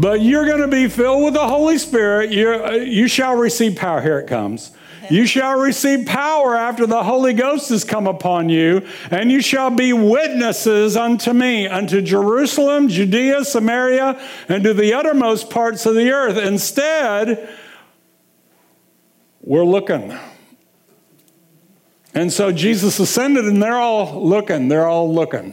[0.00, 2.30] But you're going to be filled with the Holy Spirit.
[2.30, 4.00] you uh, you shall receive power.
[4.00, 4.70] Here it comes.
[5.10, 9.68] You shall receive power after the Holy Ghost has come upon you, and you shall
[9.68, 16.10] be witnesses unto me, unto Jerusalem, Judea, Samaria, and to the uttermost parts of the
[16.12, 16.38] earth.
[16.38, 17.46] Instead,
[19.42, 20.16] we're looking.
[22.14, 24.68] And so Jesus ascended, and they're all looking.
[24.68, 25.52] They're all looking.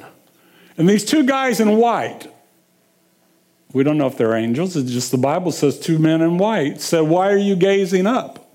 [0.78, 2.32] And these two guys in white,
[3.78, 4.76] we don't know if they're angels.
[4.76, 8.52] It's just the Bible says two men in white said, Why are you gazing up?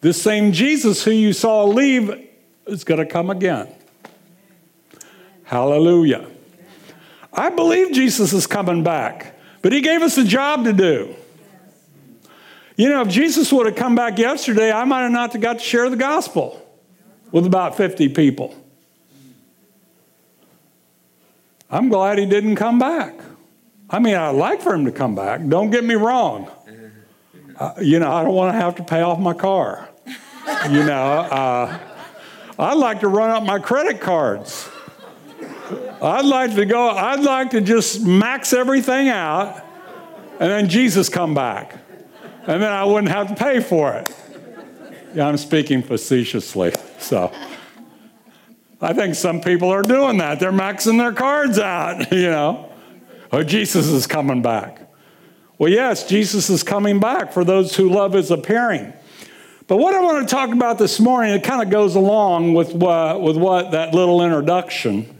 [0.00, 2.26] This same Jesus who you saw leave
[2.66, 3.68] is going to come again.
[5.44, 6.26] Hallelujah.
[7.34, 11.14] I believe Jesus is coming back, but he gave us a job to do.
[12.76, 15.64] You know, if Jesus would have come back yesterday, I might have not got to
[15.64, 16.66] share the gospel
[17.30, 18.56] with about 50 people.
[21.72, 23.14] I'm glad he didn't come back.
[23.88, 25.46] I mean, I'd like for him to come back.
[25.48, 26.50] Don't get me wrong.
[27.58, 29.88] Uh, you know, I don't want to have to pay off my car.
[30.68, 31.78] You know, uh,
[32.58, 34.68] I'd like to run up my credit cards.
[36.02, 39.62] I'd like to go, I'd like to just max everything out
[40.40, 41.78] and then Jesus come back.
[42.46, 44.14] And then I wouldn't have to pay for it.
[45.14, 46.72] Yeah, I'm speaking facetiously.
[46.98, 47.32] So
[48.82, 50.40] I think some people are doing that.
[50.40, 52.68] They're maxing their cards out, you know.
[53.30, 54.80] Oh, Jesus is coming back.
[55.56, 58.92] Well, yes, Jesus is coming back for those who love his appearing.
[59.68, 62.74] But what I want to talk about this morning, it kind of goes along with
[62.74, 65.18] what, with what that little introduction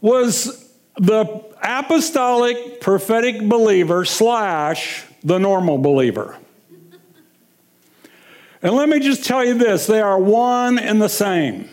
[0.00, 6.38] was the apostolic prophetic believer slash the normal believer.
[8.62, 11.70] And let me just tell you this they are one and the same.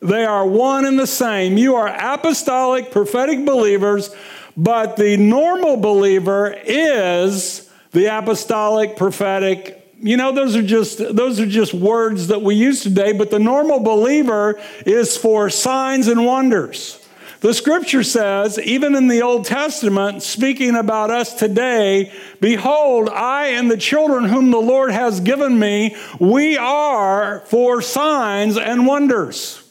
[0.00, 1.56] They are one and the same.
[1.56, 4.14] You are apostolic prophetic believers,
[4.56, 11.46] but the normal believer is the apostolic prophetic you know those are just those are
[11.46, 17.02] just words that we use today but the normal believer is for signs and wonders
[17.40, 23.70] the scripture says even in the old testament speaking about us today behold i and
[23.70, 29.65] the children whom the lord has given me we are for signs and wonders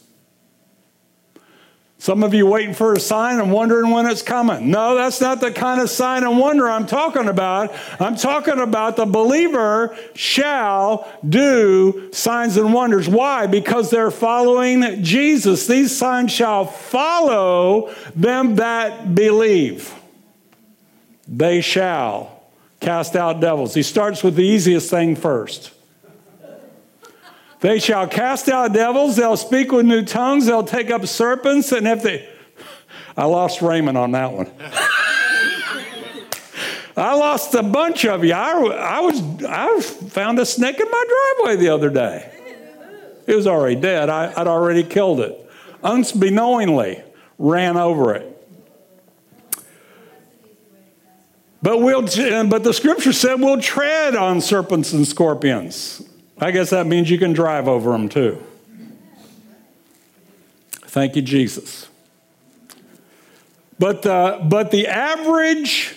[2.05, 4.69] some of you waiting for a sign and wondering when it's coming.
[4.69, 7.73] No, that's not the kind of sign and wonder I'm talking about.
[7.99, 13.09] I'm talking about the believer shall do signs and wonders.
[13.09, 13.47] Why?
[13.47, 15.65] Because they're following Jesus.
[15.65, 19.91] These signs shall follow them that believe.
[21.27, 22.39] They shall
[22.81, 23.73] cast out devils.
[23.73, 25.71] He starts with the easiest thing first.
[27.65, 31.87] They shall cast out devils, they'll speak with new tongues, they'll take up serpents, and
[31.87, 32.29] if they.
[33.17, 34.51] I lost Raymond on that one.
[36.95, 38.33] I lost a bunch of you.
[38.33, 42.31] I, I, was, I found a snake in my driveway the other day.
[43.25, 44.11] It was already dead.
[44.11, 45.49] I, would already killed it.
[45.83, 47.01] Unbeknowingly,
[47.39, 48.47] ran over it.
[51.63, 52.03] But, we'll,
[52.47, 56.07] but the scripture said we'll tread on serpents and scorpions.
[56.37, 58.41] I guess that means you can drive over them too.
[60.87, 61.87] Thank you, Jesus.
[63.77, 65.95] But the, but the average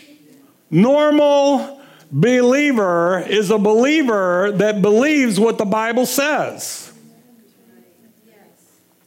[0.71, 6.93] normal believer is a believer that believes what the Bible says.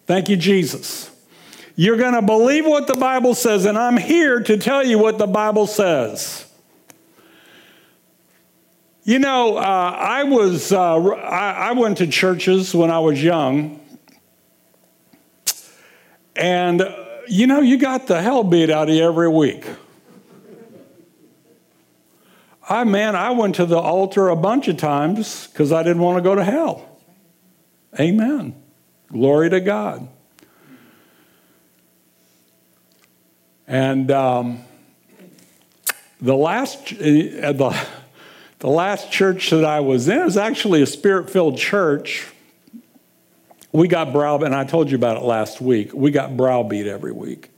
[0.05, 1.09] Thank you, Jesus.
[1.75, 5.17] You're going to believe what the Bible says, and I'm here to tell you what
[5.17, 6.45] the Bible says.
[9.03, 13.79] You know, uh, I was uh, I, I went to churches when I was young,
[16.35, 16.95] and uh,
[17.27, 19.65] you know, you got the hell beat out of you every week.
[22.69, 26.19] I man, I went to the altar a bunch of times because I didn't want
[26.19, 26.87] to go to hell.
[27.99, 28.55] Amen.
[29.07, 30.07] Glory to God.
[33.67, 34.63] And um,
[36.21, 37.87] the last, uh, the
[38.61, 42.27] the last church that I was in was actually a spirit filled church.
[43.71, 45.93] We got browbeat, and I told you about it last week.
[45.93, 47.49] We got browbeat every week.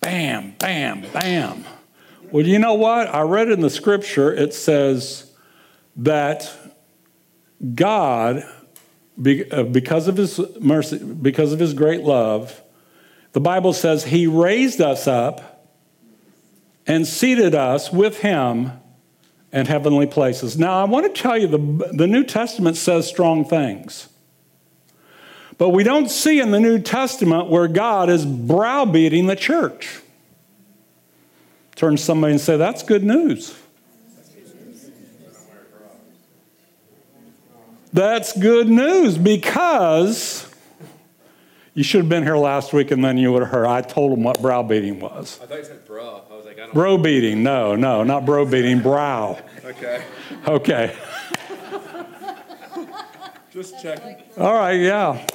[0.00, 1.64] Bam, bam, bam.
[2.30, 3.08] Well, you know what?
[3.14, 5.32] I read in the scripture, it says
[5.96, 6.54] that
[7.74, 8.44] God,
[9.50, 12.60] uh, because of his mercy, because of his great love,
[13.32, 15.53] the Bible says he raised us up
[16.86, 18.72] and seated us with him
[19.52, 20.58] in heavenly places.
[20.58, 24.08] Now, I want to tell you the, the New Testament says strong things.
[25.56, 30.00] But we don't see in the New Testament where God is browbeating the church.
[31.76, 33.56] Turn to somebody and say, That's good news.
[37.92, 40.52] That's good news because
[41.74, 43.66] you should have been here last week and then you would have heard.
[43.66, 45.40] I told them what browbeating was.
[45.42, 46.20] I thought you said bra.
[46.30, 47.42] I was like, I don't Bro beating.
[47.42, 49.38] No, no, not bro beating, brow.
[49.64, 50.04] Okay.
[50.46, 50.96] Okay.
[53.52, 54.16] Just checking.
[54.36, 55.26] All right, yeah.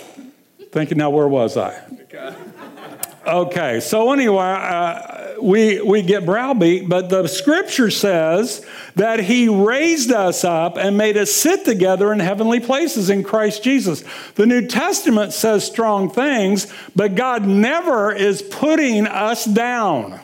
[0.71, 1.81] Thinking now, where was I?
[2.03, 2.35] Okay.
[3.25, 8.65] Okay, so anyway, uh, we, we get browbeat, but the scripture says
[8.95, 13.63] that he raised us up and made us sit together in heavenly places in Christ
[13.63, 14.03] Jesus.
[14.35, 20.19] The New Testament says strong things, but God never is putting us down.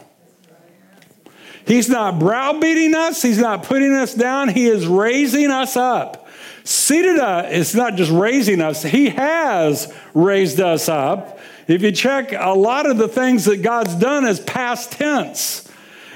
[1.68, 6.28] He's not browbeating us, He's not putting us down, He is raising us up.
[6.64, 11.35] Seated us, it's not just raising us, He has raised us up.
[11.68, 15.68] If you check a lot of the things that God's done is past tense.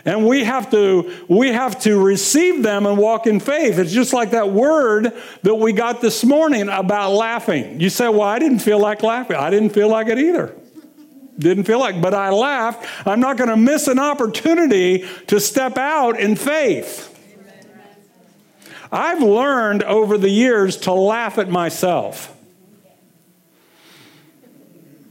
[0.05, 3.77] And we have to we have to receive them and walk in faith.
[3.77, 5.13] It's just like that word
[5.43, 7.81] that we got this morning about laughing.
[7.81, 10.55] You say, "Well, I didn't feel like laughing." I didn't feel like it either.
[11.37, 12.85] Didn't feel like, but I laughed.
[13.07, 17.05] I'm not going to miss an opportunity to step out in faith.
[18.91, 22.35] I've learned over the years to laugh at myself.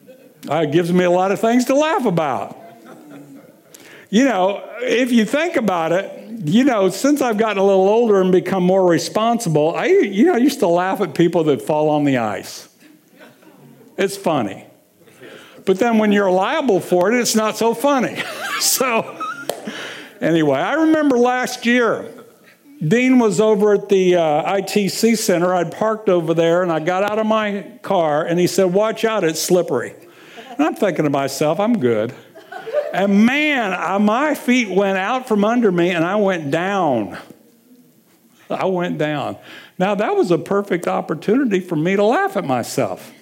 [0.07, 0.13] Uh,
[0.45, 2.57] it gives me a lot of things to laugh about.
[4.11, 8.21] You know, if you think about it, you know, since I've gotten a little older
[8.21, 11.91] and become more responsible, I, you know, I used to laugh at people that fall
[11.91, 12.69] on the ice.
[13.99, 14.65] It's funny.
[15.67, 18.23] But then when you're liable for it, it's not so funny.
[18.61, 19.23] so,
[20.21, 22.11] anyway, I remember last year,
[22.87, 25.53] Dean was over at the uh, ITC center.
[25.53, 29.05] I'd parked over there and I got out of my car and he said, Watch
[29.05, 29.95] out, it's slippery.
[30.59, 32.13] And I'm thinking to myself, I'm good.
[32.93, 37.17] And man, I, my feet went out from under me and I went down.
[38.51, 39.37] I went down.
[39.79, 43.13] Now, that was a perfect opportunity for me to laugh at myself.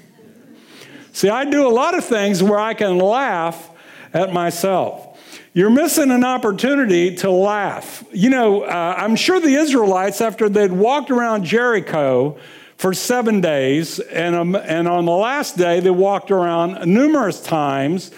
[1.12, 3.70] See, I do a lot of things where I can laugh
[4.14, 5.18] at myself.
[5.52, 8.04] You're missing an opportunity to laugh.
[8.12, 12.38] You know, uh, I'm sure the Israelites, after they'd walked around Jericho,
[12.76, 18.10] for seven days, and, um, and on the last day, they walked around numerous times,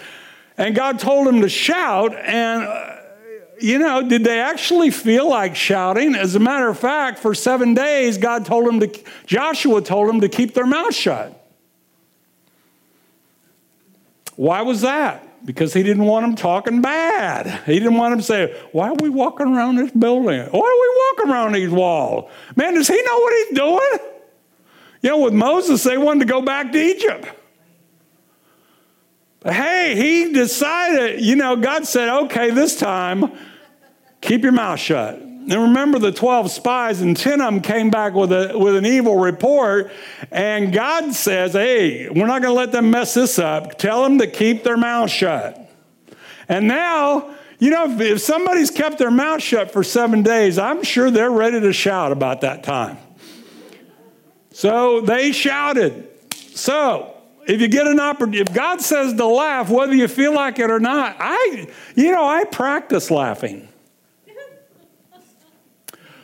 [0.57, 2.95] and God told them to shout, and uh,
[3.61, 6.15] you know, did they actually feel like shouting?
[6.15, 10.21] As a matter of fact, for seven days, God told them to, Joshua told them
[10.21, 11.35] to keep their mouth shut.
[14.35, 15.45] Why was that?
[15.45, 17.65] Because he didn't want them talking bad.
[17.65, 20.39] He didn't want them to say, Why are we walking around this building?
[20.39, 22.31] Why are we walking around these walls?
[22.55, 24.08] Man, does he know what he's doing?
[25.01, 27.27] You know, with Moses, they wanted to go back to Egypt.
[29.39, 33.31] But hey, he decided, you know, God said, okay, this time,
[34.21, 35.15] keep your mouth shut.
[35.15, 38.85] And remember the 12 spies, and 10 of them came back with, a, with an
[38.85, 39.91] evil report.
[40.29, 43.77] And God says, hey, we're not going to let them mess this up.
[43.77, 45.57] Tell them to keep their mouth shut.
[46.49, 50.83] And now, you know, if, if somebody's kept their mouth shut for seven days, I'm
[50.83, 52.97] sure they're ready to shout about that time.
[54.59, 56.09] So they shouted.
[56.53, 57.15] So
[57.47, 60.69] if you get an opportunity, if God says to laugh, whether you feel like it
[60.69, 63.69] or not, I, you know, I practice laughing.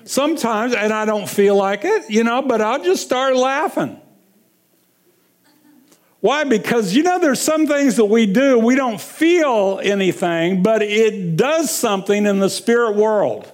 [0.04, 4.02] Sometimes, and I don't feel like it, you know, but I'll just start laughing.
[6.20, 6.44] Why?
[6.44, 11.38] Because, you know, there's some things that we do, we don't feel anything, but it
[11.38, 13.50] does something in the spirit world.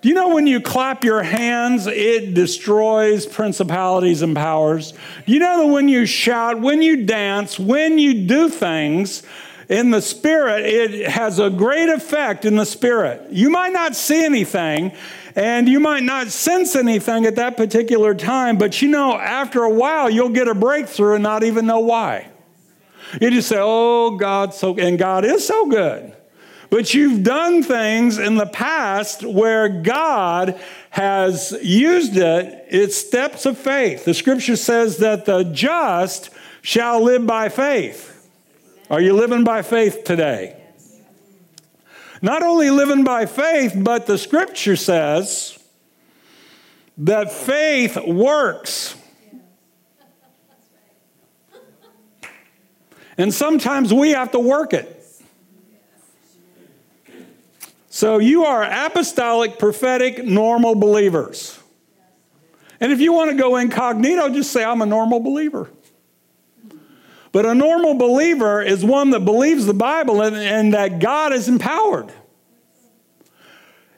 [0.00, 4.92] Do you know when you clap your hands, it destroys principalities and powers?
[5.26, 9.24] Do you know that when you shout, when you dance, when you do things
[9.68, 13.26] in the spirit, it has a great effect in the spirit?
[13.30, 14.92] You might not see anything
[15.34, 19.70] and you might not sense anything at that particular time, but you know, after a
[19.70, 22.28] while, you'll get a breakthrough and not even know why.
[23.20, 26.14] You just say, Oh, God, so, and God is so good.
[26.70, 30.60] But you've done things in the past where God
[30.90, 32.66] has used it.
[32.68, 34.04] It's steps of faith.
[34.04, 38.14] The scripture says that the just shall live by faith.
[38.90, 40.56] Are you living by faith today?
[42.20, 45.58] Not only living by faith, but the scripture says
[46.98, 48.96] that faith works.
[53.16, 54.97] And sometimes we have to work it.
[57.98, 61.58] So you are apostolic, prophetic, normal believers.
[62.78, 65.68] And if you want to go incognito, just say, I'm a normal believer.
[67.32, 71.48] But a normal believer is one that believes the Bible and, and that God is
[71.48, 72.12] empowered.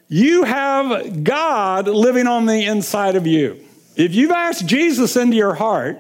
[0.09, 3.62] You have God living on the inside of you.
[3.97, 5.99] If you've asked Jesus into your heart,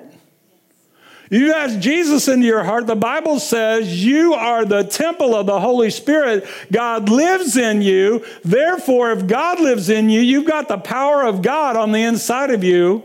[1.30, 5.60] you ask Jesus into your heart, the Bible says you are the temple of the
[5.60, 6.44] Holy Spirit.
[6.72, 8.24] God lives in you.
[8.44, 12.50] Therefore, if God lives in you, you've got the power of God on the inside
[12.50, 13.04] of you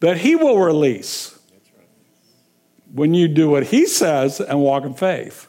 [0.00, 1.38] that He will release
[2.94, 5.48] when you do what He says and walk in faith.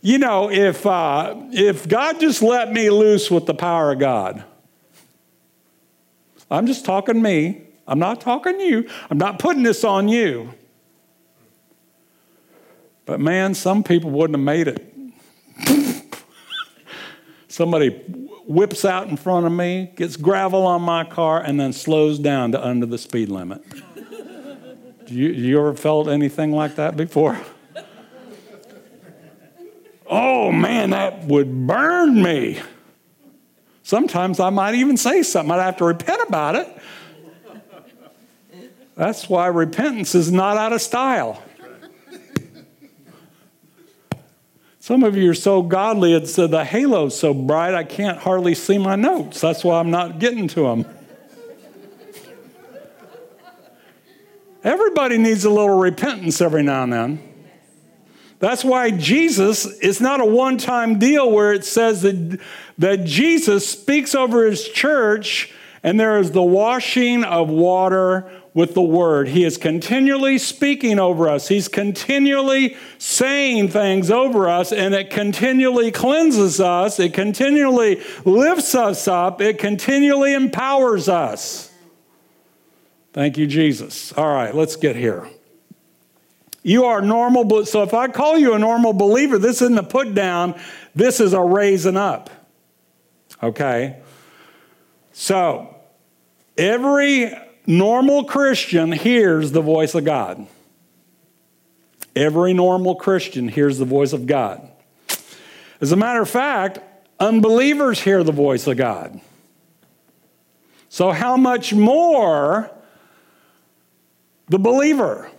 [0.00, 4.42] You know, if, uh, if God just let me loose with the power of God,
[6.50, 7.66] I'm just talking me.
[7.90, 8.88] I'm not talking you.
[9.10, 10.54] I'm not putting this on you.
[13.04, 14.94] But man, some people wouldn't have made it.
[17.48, 17.88] Somebody
[18.46, 22.52] whips out in front of me, gets gravel on my car, and then slows down
[22.52, 23.62] to under the speed limit.
[25.08, 27.36] You, you ever felt anything like that before?
[30.06, 32.60] oh man, that would burn me.
[33.82, 35.50] Sometimes I might even say something.
[35.50, 36.80] I'd have to repent about it.
[39.00, 41.42] That's why repentance is not out of style.
[44.78, 48.54] Some of you are so godly, it's uh, the halo's so bright I can't hardly
[48.54, 49.40] see my notes.
[49.40, 50.84] That's why I'm not getting to them.
[54.62, 57.22] Everybody needs a little repentance every now and then.
[58.38, 62.38] That's why Jesus, it's not a one time deal where it says that,
[62.76, 68.82] that Jesus speaks over his church and there is the washing of water with the
[68.82, 69.28] word.
[69.28, 75.90] He is continually speaking over us, he's continually saying things over us, and it continually
[75.90, 81.72] cleanses us, it continually lifts us up, it continually empowers us.
[83.12, 84.12] Thank you, Jesus.
[84.12, 85.28] All right, let's get here.
[86.62, 87.44] You are normal.
[87.44, 90.60] But so if I call you a normal believer, this isn't a put down,
[90.94, 92.30] this is a raising up.
[93.42, 93.96] Okay?
[95.12, 95.74] So
[96.56, 97.34] every
[97.70, 100.46] normal Christian hears the voice of God.
[102.16, 104.68] Every normal Christian hears the voice of God.
[105.80, 106.80] As a matter of fact,
[107.18, 109.20] unbelievers hear the voice of God.
[110.88, 112.70] So, how much more
[114.48, 115.30] the believer?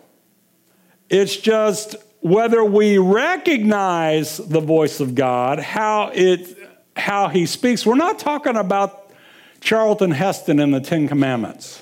[1.10, 6.58] It's just whether we recognize the voice of God, how it
[6.96, 7.86] how he speaks.
[7.86, 9.12] We're not talking about
[9.60, 11.82] Charlton Heston and the Ten Commandments.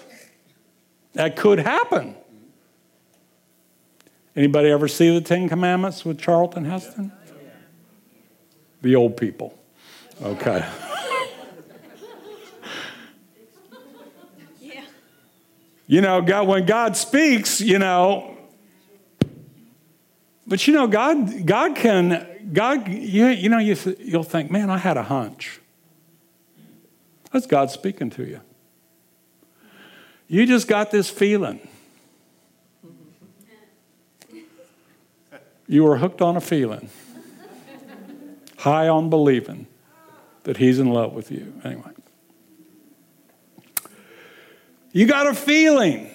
[1.20, 2.16] That could happen.
[4.38, 7.12] Anybody ever see the Ten Commandments with Charlton Heston?
[8.82, 9.54] The old people.
[10.22, 10.66] Okay.
[15.88, 18.38] You know, God, when God speaks, you know,
[20.48, 24.78] but you know, God, God can, God, you, you know, you, you'll think, man, I
[24.78, 25.60] had a hunch.
[27.34, 28.40] That's God speaking to you.
[30.30, 31.60] You just got this feeling.
[35.68, 36.90] You were hooked on a feeling,
[38.58, 39.68] high on believing
[40.44, 41.54] that He's in love with you.
[41.64, 41.92] Anyway,
[44.92, 46.10] you got a feeling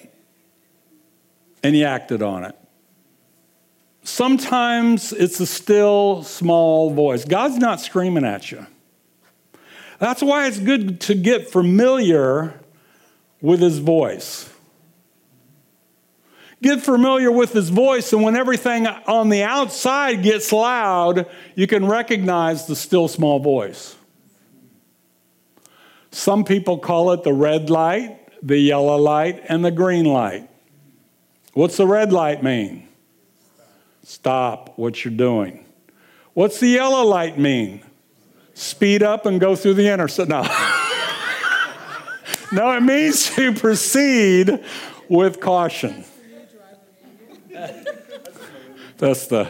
[1.61, 2.55] and you acted on it.
[4.03, 7.25] Sometimes it's a still small voice.
[7.25, 8.65] God's not screaming at you.
[9.99, 12.61] That's why it's good to get familiar
[13.45, 14.49] with his voice.
[16.63, 21.85] Get familiar with his voice, and when everything on the outside gets loud, you can
[21.85, 23.95] recognize the still small voice.
[26.09, 30.49] Some people call it the red light, the yellow light, and the green light.
[31.53, 32.87] What's the red light mean?
[34.01, 35.63] Stop what you're doing.
[36.33, 37.81] What's the yellow light mean?
[38.55, 40.29] Speed up and go through the intersection.
[40.29, 40.41] No.
[42.51, 44.63] no, it means to proceed
[45.09, 46.03] with caution.
[48.97, 49.49] That's the,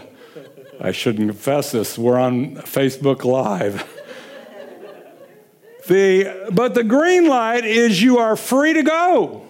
[0.80, 1.98] I shouldn't confess this.
[1.98, 3.92] We're on Facebook Live.
[5.88, 9.46] The, but the green light is you are free to go.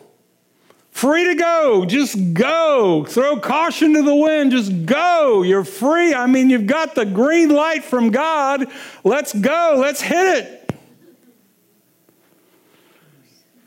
[0.91, 1.85] Free to go.
[1.85, 3.05] Just go.
[3.05, 4.51] Throw caution to the wind.
[4.51, 5.43] Just go.
[5.43, 6.13] You're free.
[6.13, 8.67] I mean, you've got the green light from God.
[9.03, 9.75] Let's go.
[9.77, 10.64] Let's hit it.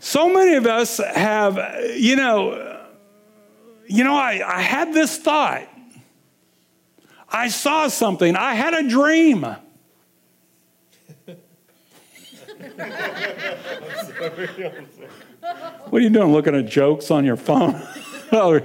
[0.00, 1.58] So many of us have,
[1.96, 2.86] you know,
[3.86, 5.62] you know, I, I had this thought.
[7.28, 8.36] I saw something.
[8.36, 9.46] I had a dream.
[15.88, 16.32] What are you doing?
[16.32, 17.80] Looking at jokes on your phone?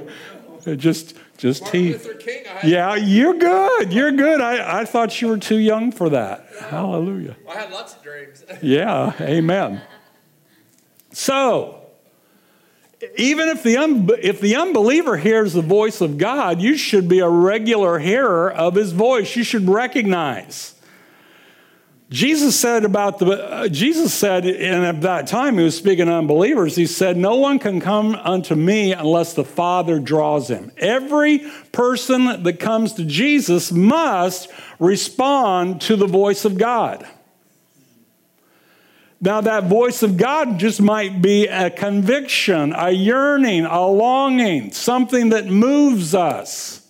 [0.77, 1.91] just just Martin he.
[1.93, 2.43] Luther King.
[2.63, 3.93] Yeah, you're good.
[3.93, 4.41] You're good.
[4.41, 6.47] I, I thought you were too young for that.
[6.59, 7.35] Hallelujah.
[7.49, 8.43] I had lots of dreams.
[8.61, 9.81] Yeah, amen.
[11.13, 11.79] So,
[13.17, 17.19] even if the, un- if the unbeliever hears the voice of God, you should be
[17.19, 19.35] a regular hearer of his voice.
[19.35, 20.73] You should recognize.
[22.09, 26.13] Jesus said about the, uh, Jesus said, and at that time he was speaking to
[26.13, 30.71] unbelievers, he said, No one can come unto me unless the Father draws him.
[30.77, 31.39] Every
[31.71, 37.07] person that comes to Jesus must respond to the voice of God.
[39.23, 45.29] Now, that voice of God just might be a conviction, a yearning, a longing, something
[45.29, 46.85] that moves us.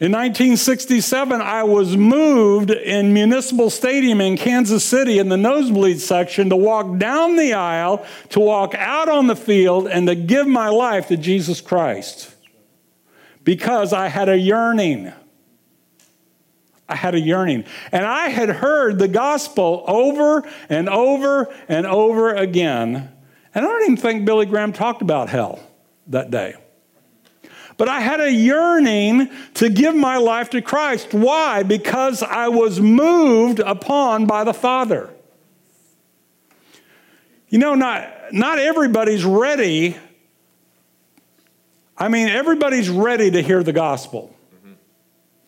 [0.00, 6.48] In 1967, I was moved in Municipal Stadium in Kansas City in the nosebleed section
[6.48, 10.68] to walk down the aisle, to walk out on the field, and to give my
[10.68, 12.34] life to Jesus Christ
[13.44, 15.12] because I had a yearning.
[16.90, 17.64] I had a yearning.
[17.92, 23.12] And I had heard the gospel over and over and over again.
[23.54, 25.60] And I don't even think Billy Graham talked about hell
[26.08, 26.56] that day.
[27.76, 31.14] But I had a yearning to give my life to Christ.
[31.14, 31.62] Why?
[31.62, 35.08] Because I was moved upon by the Father.
[37.48, 39.96] You know, not, not everybody's ready.
[41.96, 44.34] I mean, everybody's ready to hear the gospel.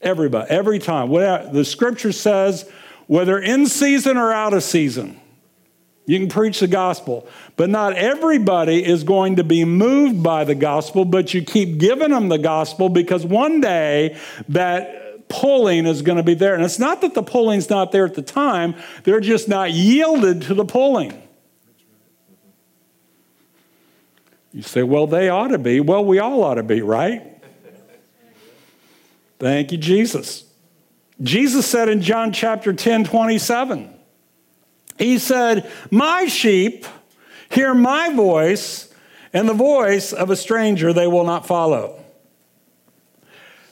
[0.02, 1.08] Everybody, every time.
[1.08, 2.68] Whatever, the scripture says,
[3.06, 5.20] whether in season or out of season,
[6.06, 7.28] you can preach the gospel.
[7.56, 12.10] But not everybody is going to be moved by the gospel, but you keep giving
[12.10, 16.54] them the gospel because one day that pulling is going to be there.
[16.54, 18.74] And it's not that the pulling's not there at the time,
[19.04, 21.20] they're just not yielded to the pulling.
[24.52, 25.80] You say, well, they ought to be.
[25.80, 27.31] Well, we all ought to be, right?
[29.42, 30.44] Thank you, Jesus.
[31.20, 33.92] Jesus said in John chapter 10, 27,
[34.98, 36.86] He said, My sheep
[37.50, 38.94] hear my voice,
[39.32, 42.04] and the voice of a stranger they will not follow.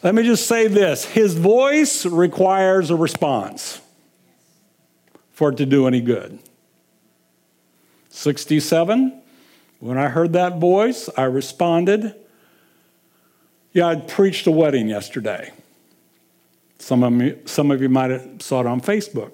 [0.03, 3.81] Let me just say this His voice requires a response
[5.31, 6.41] for it to do any good.
[8.09, 9.23] 67,
[9.79, 12.17] when I heard that voice, I responded.
[13.73, 15.53] Yeah, I preached a wedding yesterday.
[16.81, 19.33] Some of, you, some of you might have saw it on Facebook.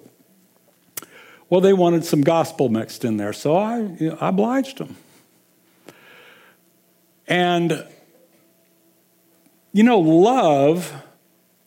[1.49, 4.97] Well, they wanted some gospel mixed in there, so I, you know, I obliged them.
[7.29, 7.87] And,
[9.73, 10.93] you know, love,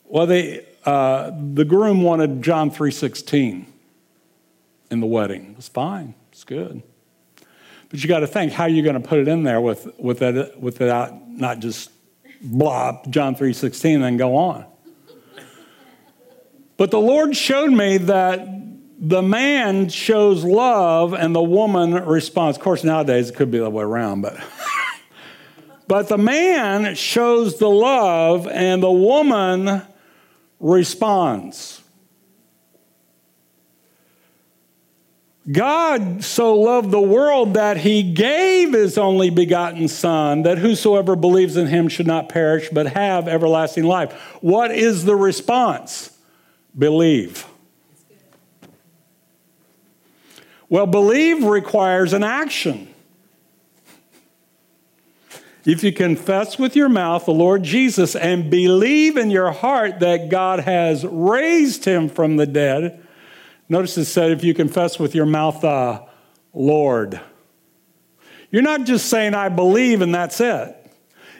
[0.04, 3.64] well, they, uh, the groom wanted John 3.16
[4.90, 5.54] in the wedding.
[5.56, 6.14] It's fine.
[6.30, 6.82] It's good.
[7.88, 10.18] But you got to think how you're going to put it in there with, with,
[10.18, 11.90] that, with that, not just
[12.42, 14.66] blah, John 3.16, and then go on.
[16.80, 18.48] But the Lord showed me that
[18.98, 22.56] the man shows love and the woman responds.
[22.56, 24.40] Of course, nowadays it could be the other way around, but.
[25.86, 29.82] but the man shows the love and the woman
[30.58, 31.82] responds.
[35.52, 41.58] God so loved the world that he gave his only begotten Son, that whosoever believes
[41.58, 44.14] in him should not perish, but have everlasting life.
[44.40, 46.16] What is the response?
[46.76, 47.46] Believe.
[50.68, 52.94] Well, believe requires an action.
[55.64, 60.30] If you confess with your mouth the Lord Jesus and believe in your heart that
[60.30, 63.04] God has raised him from the dead,
[63.70, 66.02] Notice it said, if you confess with your mouth, uh,
[66.52, 67.20] Lord.
[68.50, 70.79] You're not just saying, I believe, and that's it.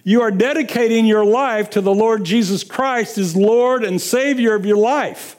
[0.02, 4.64] You are dedicating your life to the Lord Jesus Christ as Lord and Savior of
[4.64, 5.36] your life.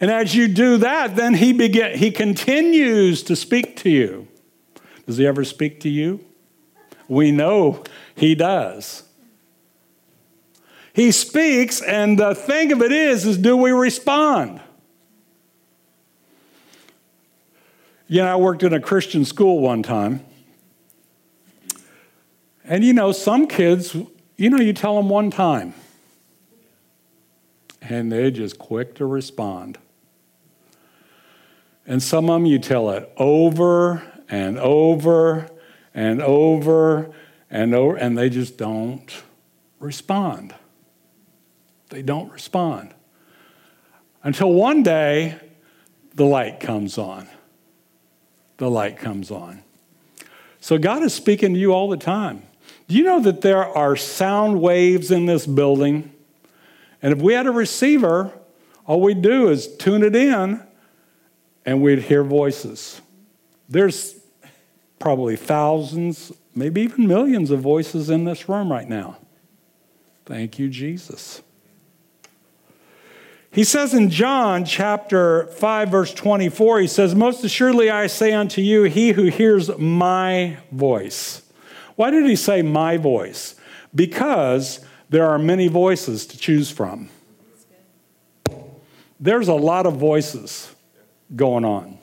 [0.00, 4.28] And as you do that, then he, begin, he continues to speak to you.
[5.06, 6.24] Does he ever speak to you?
[7.08, 7.84] We know
[8.14, 9.04] he does.
[10.92, 14.60] He speaks, and the thing of it is, is do we respond?
[18.06, 20.24] You know, I worked in a Christian school one time.
[22.74, 23.94] And you know, some kids,
[24.36, 25.74] you know, you tell them one time,
[27.80, 29.78] and they're just quick to respond.
[31.86, 35.48] And some of them you tell it over and over
[35.94, 37.14] and over
[37.48, 39.22] and over, and they just don't
[39.78, 40.52] respond.
[41.90, 42.92] They don't respond.
[44.24, 45.38] Until one day,
[46.12, 47.28] the light comes on.
[48.56, 49.62] The light comes on.
[50.58, 52.42] So God is speaking to you all the time.
[52.88, 56.12] Do you know that there are sound waves in this building?
[57.02, 58.32] And if we had a receiver,
[58.86, 60.62] all we'd do is tune it in
[61.64, 63.00] and we'd hear voices.
[63.68, 64.18] There's
[64.98, 69.18] probably thousands, maybe even millions of voices in this room right now.
[70.26, 71.42] Thank you, Jesus.
[73.50, 78.60] He says in John chapter 5, verse 24, he says, Most assuredly I say unto
[78.60, 81.43] you, he who hears my voice.
[81.96, 83.54] Why did he say my voice?
[83.94, 87.08] Because there are many voices to choose from.
[89.20, 90.74] There's a lot of voices
[91.34, 91.98] going on.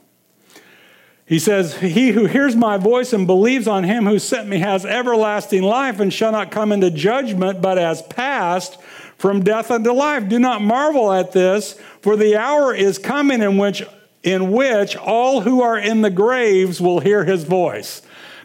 [1.25, 4.85] He says, He who hears my voice and believes on him who sent me has
[4.85, 8.81] everlasting life and shall not come into judgment, but has passed
[9.17, 10.27] from death unto life.
[10.27, 13.83] Do not marvel at this, for the hour is coming in which,
[14.23, 18.01] in which all who are in the graves will hear his voice.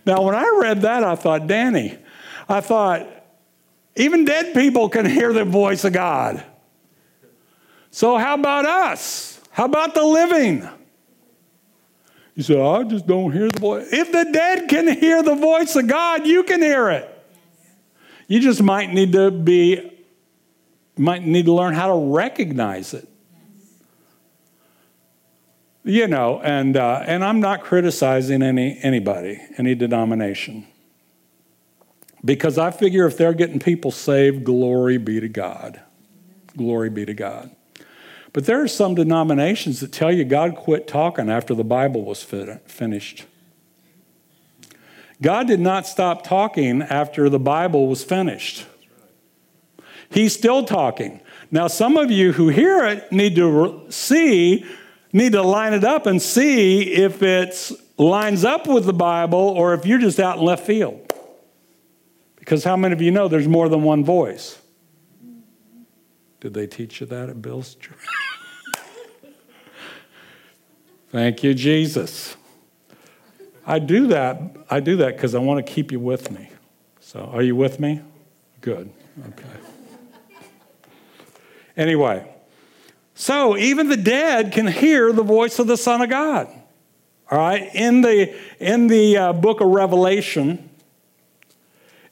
[0.07, 1.99] Now, when I read that, I thought, Danny,
[2.49, 3.07] I thought,
[3.97, 6.45] even dead people can hear the voice of God.
[7.91, 9.41] So, how about us?
[9.51, 10.69] How about the living?
[12.37, 13.89] You say, I just don't hear the voice.
[13.91, 17.11] If the dead can hear the voice of God, you can hear it.
[18.29, 19.93] You just might need to be
[20.99, 23.07] might need to learn how to recognize it.
[25.87, 30.67] You know, and, uh, and I'm not criticizing any, anybody, any denomination.
[32.25, 35.81] Because I figure if they're getting people saved, glory be to God.
[36.57, 37.55] Glory be to God.
[38.33, 42.21] But there are some denominations that tell you God quit talking after the Bible was
[42.21, 43.25] finished.
[45.23, 48.67] God did not stop talking after the Bible was finished.
[50.11, 51.21] He's still talking.
[51.53, 54.67] Now, some of you who hear it need to see,
[55.17, 59.73] need to line it up and see if it lines up with the Bible or
[59.75, 61.13] if you're just out in left field.
[62.37, 64.61] Because how many of you know there's more than one voice?
[66.41, 67.97] Did they teach you that at Bill's church?
[71.09, 72.37] Thank you, Jesus.
[73.67, 74.41] I do that.
[74.71, 76.51] I do that because I want to keep you with me.
[77.01, 78.03] So, are you with me?
[78.61, 78.91] Good.
[79.29, 79.45] Okay.
[81.77, 82.29] Anyway,
[83.19, 86.49] so even the dead can hear the voice of the Son of God.
[87.31, 90.69] All right, in the in the uh, book of Revelation,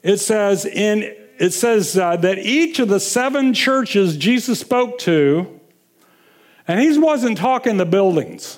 [0.01, 5.59] it says in it says uh, that each of the seven churches Jesus spoke to,
[6.67, 8.57] and he wasn't talking the buildings.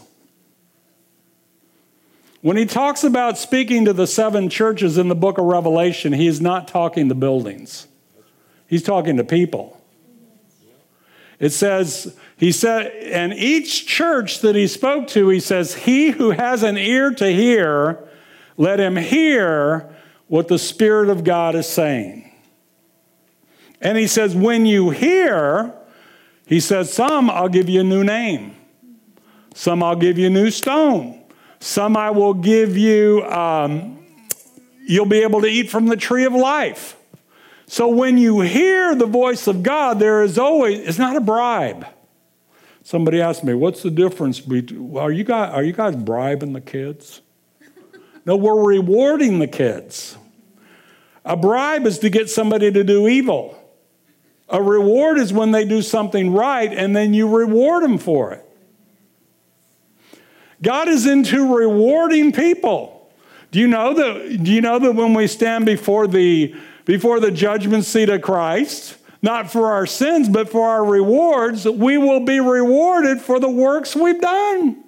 [2.41, 6.27] When he talks about speaking to the seven churches in the book of Revelation, he
[6.27, 7.87] is not talking the buildings.
[8.67, 9.77] He's talking to people.
[11.39, 16.31] It says, he said, and each church that he spoke to, he says, He who
[16.31, 18.07] has an ear to hear,
[18.57, 19.89] let him hear
[20.27, 22.31] what the Spirit of God is saying.
[23.81, 25.73] And he says, When you hear,
[26.45, 28.55] he says, Some I'll give you a new name,
[29.55, 31.19] some I'll give you a new stone,
[31.59, 34.05] some I will give you, um,
[34.85, 36.95] you'll be able to eat from the tree of life.
[37.65, 41.87] So when you hear the voice of God, there is always, it's not a bribe.
[42.87, 46.61] Somebody asked me, what's the difference between, are you guys, are you guys bribing the
[46.61, 47.19] kids?
[48.25, 50.17] No, we're rewarding the kids.
[51.25, 53.61] A bribe is to get somebody to do evil.
[54.47, 58.45] A reward is when they do something right and then you reward them for it.
[60.61, 63.11] God is into rewarding people.
[63.51, 67.31] Do you know that, do you know that when we stand before the before the
[67.31, 68.95] judgment seat of Christ,
[69.27, 73.93] not for our sins, but for our rewards, we will be rewarded for the works
[73.93, 74.81] we've done.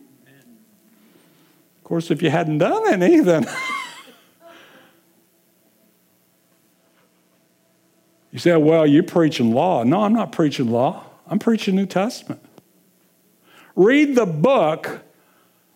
[1.77, 3.45] Of course, if you hadn't done any, then.
[8.31, 9.83] you say, well, you're preaching law.
[9.83, 12.41] No, I'm not preaching law, I'm preaching New Testament.
[13.75, 15.01] Read the book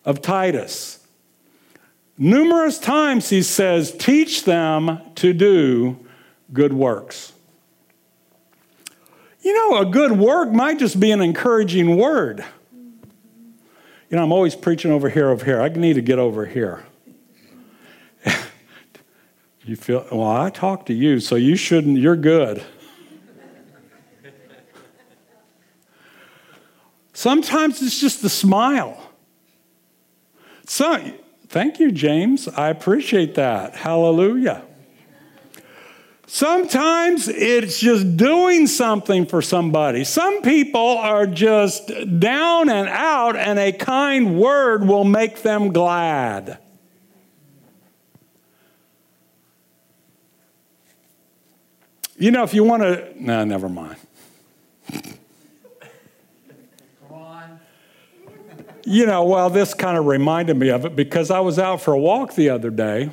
[0.06, 1.06] of Titus.
[2.16, 5.98] Numerous times he says, teach them to do
[6.50, 7.33] good works.
[9.44, 12.42] You know, a good work might just be an encouraging word.
[14.08, 15.60] You know, I'm always preaching over here, over here.
[15.60, 16.82] I need to get over here.
[19.64, 22.64] you feel, well, I talk to you, so you shouldn't, you're good.
[27.12, 29.10] Sometimes it's just the smile.
[30.66, 31.12] So,
[31.48, 32.48] thank you, James.
[32.48, 33.76] I appreciate that.
[33.76, 34.62] Hallelujah.
[36.26, 40.04] Sometimes it's just doing something for somebody.
[40.04, 46.58] Some people are just down and out, and a kind word will make them glad.
[52.16, 53.96] You know, if you want to, no, never mind.
[58.86, 61.92] you know, well, this kind of reminded me of it because I was out for
[61.92, 63.10] a walk the other day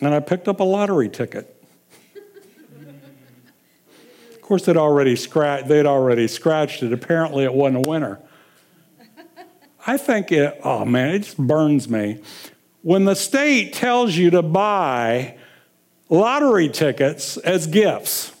[0.00, 1.50] and I picked up a lottery ticket.
[4.32, 6.92] of course, they'd already, scratched, they'd already scratched it.
[6.92, 8.20] Apparently, it wasn't a winner.
[9.86, 12.22] I think it, oh man, it just burns me.
[12.82, 15.36] When the state tells you to buy
[16.08, 18.32] lottery tickets as gifts,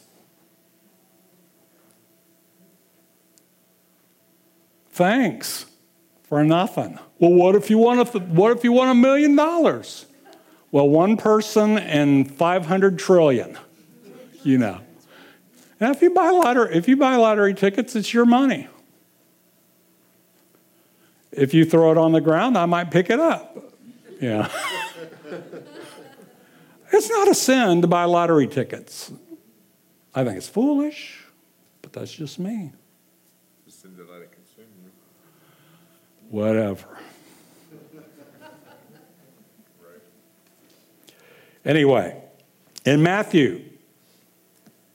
[4.90, 5.66] thanks
[6.22, 6.98] for nothing.
[7.18, 10.06] Well, what if you want a, what if you want a million dollars?
[10.74, 13.56] Well, one person and 500 trillion,
[14.42, 14.80] you know.
[15.78, 18.66] And if you buy lottery, if you buy lottery tickets, it's your money.
[21.30, 23.72] If you throw it on the ground, I might pick it up.
[24.20, 24.50] Yeah.
[26.92, 29.12] it's not a sin to buy lottery tickets.
[30.12, 31.24] I think it's foolish,
[31.82, 32.72] but that's just me.
[36.30, 36.93] Whatever.
[41.64, 42.20] Anyway,
[42.84, 43.64] in Matthew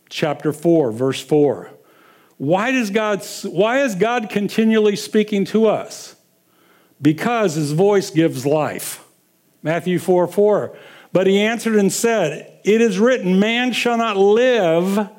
[0.09, 1.71] chapter 4, verse 4,
[2.37, 6.15] why, does God, why is God continually speaking to us?
[7.01, 9.03] Because his voice gives life.
[9.61, 10.77] Matthew 4 4.
[11.11, 15.09] But he answered and said, It is written, Man shall not live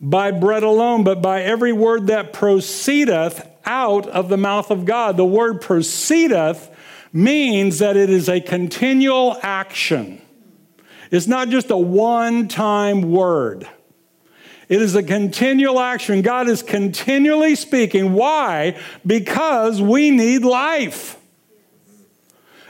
[0.00, 5.16] by bread alone, but by every word that proceedeth out of the mouth of God.
[5.16, 6.70] The word proceedeth
[7.12, 10.20] means that it is a continual action.
[11.10, 13.68] It's not just a one time word.
[14.68, 16.22] It is a continual action.
[16.22, 18.14] God is continually speaking.
[18.14, 18.76] Why?
[19.06, 21.16] Because we need life.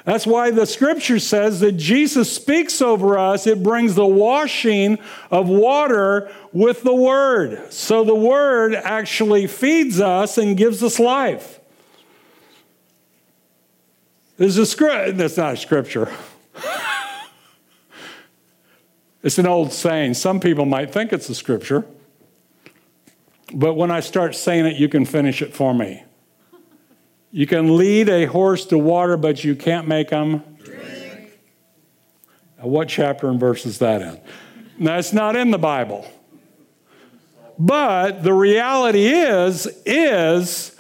[0.05, 3.47] That's why the scripture says that Jesus speaks over us.
[3.47, 4.99] It brings the washing
[5.33, 7.73] of water with the word.
[7.73, 11.59] So the word actually feeds us and gives us life.
[14.37, 16.13] There's a script, that's not a scripture.
[19.27, 20.15] It's an old saying.
[20.15, 21.85] Some people might think it's a scripture,
[23.53, 26.05] but when I start saying it, you can finish it for me.
[27.33, 31.41] You can lead a horse to water, but you can't make them drink.
[32.61, 34.21] What chapter and verse is that in?
[34.79, 36.07] That's not in the Bible.
[37.59, 40.79] But the reality is, is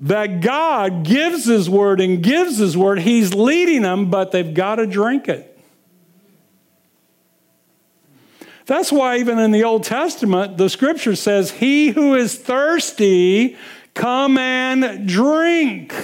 [0.00, 2.98] that God gives His word and gives His word.
[2.98, 5.53] He's leading them, but they've got to drink it.
[8.66, 13.56] That's why, even in the Old Testament, the scripture says, He who is thirsty,
[13.92, 15.94] come and drink.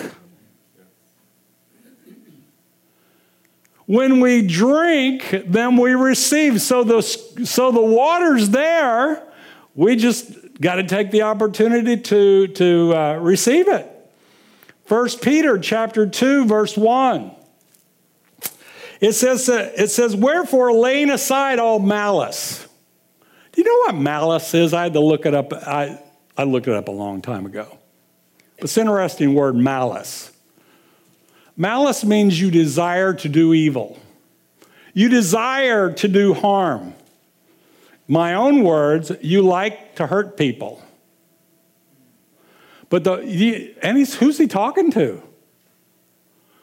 [3.86, 6.60] When we drink, then we receive.
[6.60, 9.26] So the, so the water's there.
[9.74, 13.88] We just got to take the opportunity to, to uh, receive it.
[14.86, 17.32] 1 Peter chapter 2, verse 1.
[19.00, 22.66] It says, uh, it says, Wherefore, laying aside all malice.
[23.52, 24.74] Do you know what malice is?
[24.74, 25.52] I had to look it up.
[25.52, 26.00] I,
[26.36, 27.78] I looked it up a long time ago.
[28.58, 30.32] It's an interesting word, malice.
[31.56, 33.98] Malice means you desire to do evil,
[34.94, 36.94] you desire to do harm.
[38.06, 40.82] My own words, you like to hurt people.
[42.88, 45.22] But the, and who's he talking to?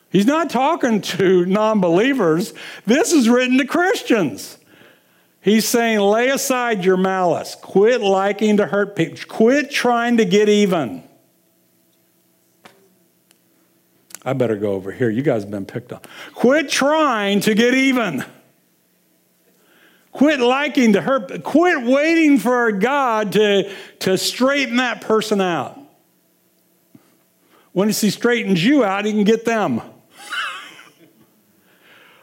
[0.10, 2.54] He's not talking to non believers.
[2.86, 4.58] This is written to Christians.
[5.41, 7.56] He's saying, lay aside your malice.
[7.62, 9.17] Quit liking to hurt people.
[9.28, 11.04] Quit trying to get even.
[14.26, 15.10] I better go over here.
[15.10, 16.02] You guys have been picked on.
[16.34, 18.26] Quit trying to get even.
[20.12, 21.43] Quit liking to hurt.
[21.43, 25.80] Quit waiting for God to, to straighten that person out.
[27.74, 29.82] Once he straightens you out, he can get them.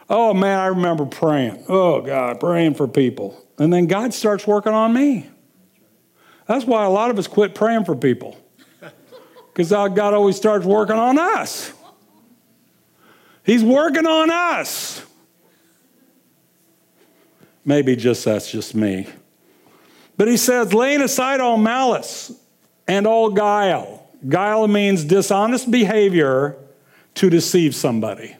[0.09, 1.65] Oh man, I remember praying.
[1.67, 3.41] Oh God, praying for people.
[3.57, 5.29] And then God starts working on me.
[6.47, 8.37] That's why a lot of us quit praying for people.
[9.53, 11.71] Because God always starts working on us.
[13.43, 15.03] He's working on us.
[17.63, 19.07] Maybe just that's just me.
[20.17, 22.31] But he says, laying aside all malice
[22.87, 24.07] and all guile.
[24.27, 26.57] Guile means dishonest behavior
[27.15, 28.35] to deceive somebody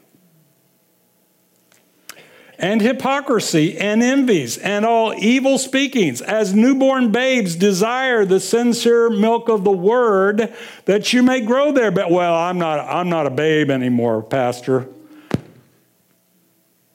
[2.58, 9.50] and hypocrisy and envies and all evil speakings, as newborn babes desire the sincere milk
[9.50, 10.54] of the word
[10.86, 11.92] that you may grow there.
[11.92, 14.88] But well, I'm not I'm not a babe anymore, pastor.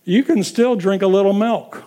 [0.04, 1.84] You can still drink a little milk.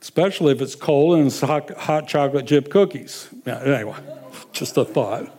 [0.00, 3.28] Especially if it's cold and it's hot, hot chocolate chip cookies.
[3.44, 3.96] Yeah, anyway,
[4.52, 5.35] just a thought.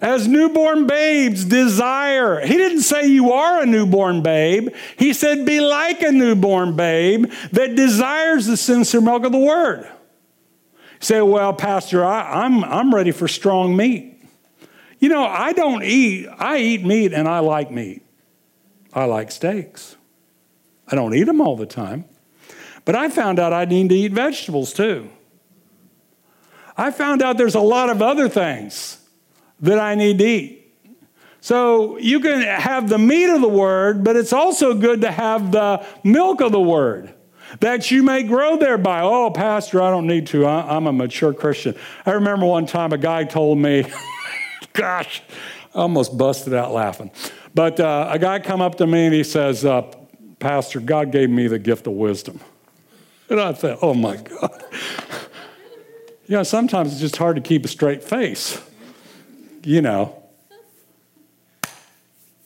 [0.00, 2.40] As newborn babes desire.
[2.44, 4.74] He didn't say you are a newborn babe.
[4.96, 9.90] He said be like a newborn babe that desires the sincere milk of the word.
[11.00, 14.20] Say, well, Pastor, I, I'm, I'm ready for strong meat.
[15.00, 18.02] You know, I don't eat, I eat meat and I like meat.
[18.92, 19.96] I like steaks.
[20.88, 22.04] I don't eat them all the time.
[22.84, 25.10] But I found out I need to eat vegetables too.
[26.76, 28.97] I found out there's a lot of other things
[29.60, 30.54] that I need to eat.
[31.40, 35.52] So you can have the meat of the word, but it's also good to have
[35.52, 37.14] the milk of the word
[37.60, 39.00] that you may grow thereby.
[39.00, 40.46] Oh, Pastor, I don't need to.
[40.46, 41.74] I'm a mature Christian.
[42.04, 43.84] I remember one time a guy told me,
[44.72, 45.22] gosh,
[45.74, 47.10] I almost busted out laughing.
[47.54, 49.82] But uh, a guy come up to me and he says, uh,
[50.38, 52.40] Pastor, God gave me the gift of wisdom.
[53.30, 54.64] And I thought, oh my God.
[56.26, 58.62] you know, sometimes it's just hard to keep a straight face.
[59.62, 60.22] You know.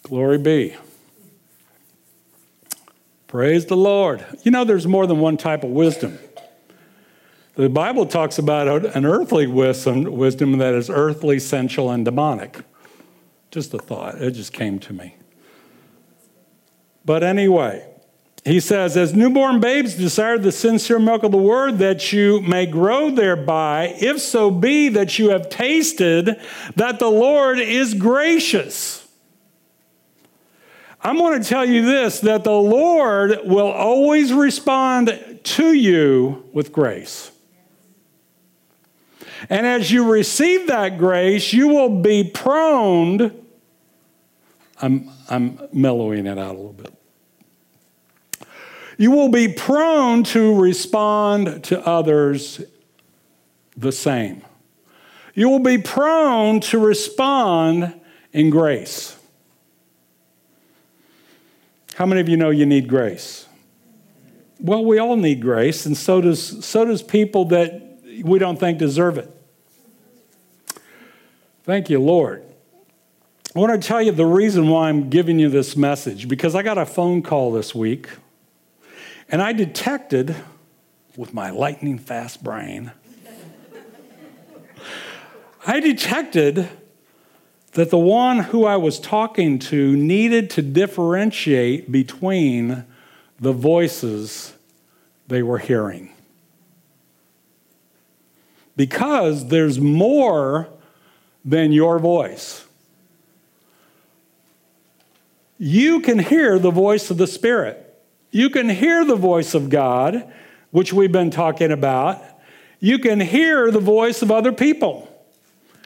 [0.02, 0.76] Glory be.
[3.26, 4.24] Praise the Lord.
[4.42, 6.18] You know, there's more than one type of wisdom.
[7.54, 12.58] The Bible talks about an earthly wisdom, wisdom that is earthly, sensual, and demonic.
[13.50, 14.20] Just a thought.
[14.20, 15.16] It just came to me.
[17.04, 17.86] But anyway,
[18.44, 22.66] he says, As newborn babes desire the sincere milk of the word, that you may
[22.66, 26.40] grow thereby, if so be that you have tasted
[26.74, 29.06] that the Lord is gracious.
[31.04, 36.72] I'm going to tell you this that the Lord will always respond to you with
[36.72, 37.30] grace.
[39.48, 43.36] And as you receive that grace, you will be prone.
[44.80, 46.91] I'm, I'm mellowing it out a little bit.
[49.02, 52.60] You will be prone to respond to others
[53.76, 54.42] the same.
[55.34, 58.00] You will be prone to respond
[58.32, 59.16] in grace.
[61.96, 63.48] How many of you know you need grace?
[64.60, 67.82] Well, we all need grace, and so does, so does people that
[68.22, 69.28] we don't think deserve it.
[71.64, 72.44] Thank you, Lord.
[73.56, 76.62] I want to tell you the reason why I'm giving you this message because I
[76.62, 78.06] got a phone call this week
[79.32, 80.36] and I detected
[81.16, 82.92] with my lightning fast brain,
[85.66, 86.68] I detected
[87.72, 92.84] that the one who I was talking to needed to differentiate between
[93.40, 94.52] the voices
[95.28, 96.12] they were hearing.
[98.76, 100.68] Because there's more
[101.42, 102.66] than your voice.
[105.58, 107.91] You can hear the voice of the Spirit.
[108.32, 110.32] You can hear the voice of God,
[110.70, 112.20] which we've been talking about.
[112.80, 115.08] You can hear the voice of other people.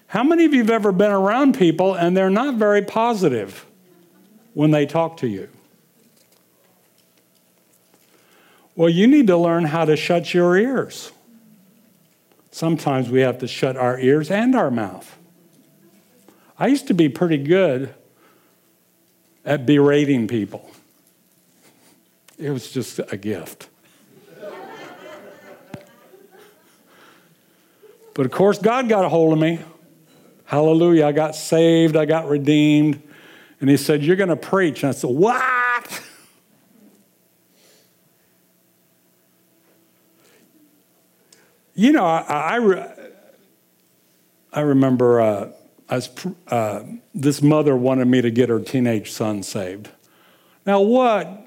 [0.07, 3.67] How many of you have ever been around people and they're not very positive
[4.55, 5.49] when they talk to you?
[8.77, 11.11] Well, you need to learn how to shut your ears.
[12.53, 15.19] Sometimes we have to shut our ears and our mouth.
[16.59, 17.93] I used to be pretty good
[19.45, 20.71] at berating people,
[22.39, 23.69] it was just a gift.
[28.15, 29.61] but of course, God got a hold of me.
[30.45, 31.07] Hallelujah.
[31.07, 33.03] I got saved, I got redeemed.
[33.61, 34.83] And He said, You're going to preach.
[34.83, 36.03] And I said, What?
[41.75, 42.95] You know, I, I,
[44.51, 45.51] I remember uh,
[45.91, 46.09] as
[46.49, 46.85] uh,
[47.15, 49.91] this mother wanted me to get her teenage son saved.
[50.65, 51.46] Now, what,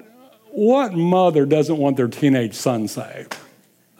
[0.52, 3.36] what mother doesn't want their teenage son saved?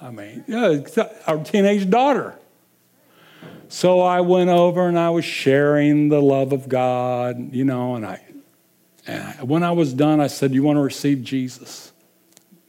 [0.01, 0.81] I mean, yeah,
[1.27, 2.37] our teenage daughter.
[3.69, 8.05] So I went over and I was sharing the love of God, you know, and
[8.05, 8.21] I,
[9.07, 11.93] and when I was done, I said, You want to receive Jesus?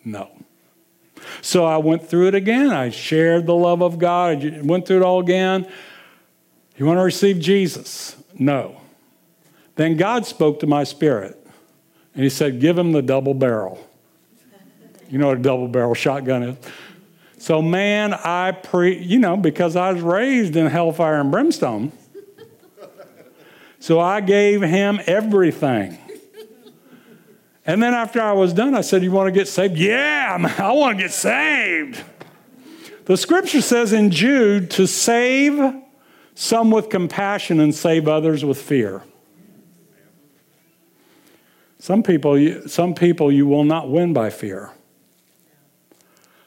[0.04, 0.30] No.
[1.42, 2.70] So I went through it again.
[2.70, 4.46] I shared the love of God.
[4.46, 5.68] I went through it all again.
[6.78, 8.16] You want to receive Jesus?
[8.34, 8.82] No.
[9.76, 11.41] Then God spoke to my spirit
[12.14, 13.88] and he said, Give him the double barrel.
[15.10, 16.58] You know what a double barrel shotgun is?
[17.38, 21.92] So, man, I pre, you know, because I was raised in hellfire and brimstone.
[23.80, 25.98] So I gave him everything.
[27.66, 29.76] And then after I was done, I said, You want to get saved?
[29.76, 32.04] Yeah, I want to get saved.
[33.06, 35.76] The scripture says in Jude to save
[36.36, 39.04] some with compassion and save others with fear.
[41.82, 44.70] Some people, some people you will not win by fear.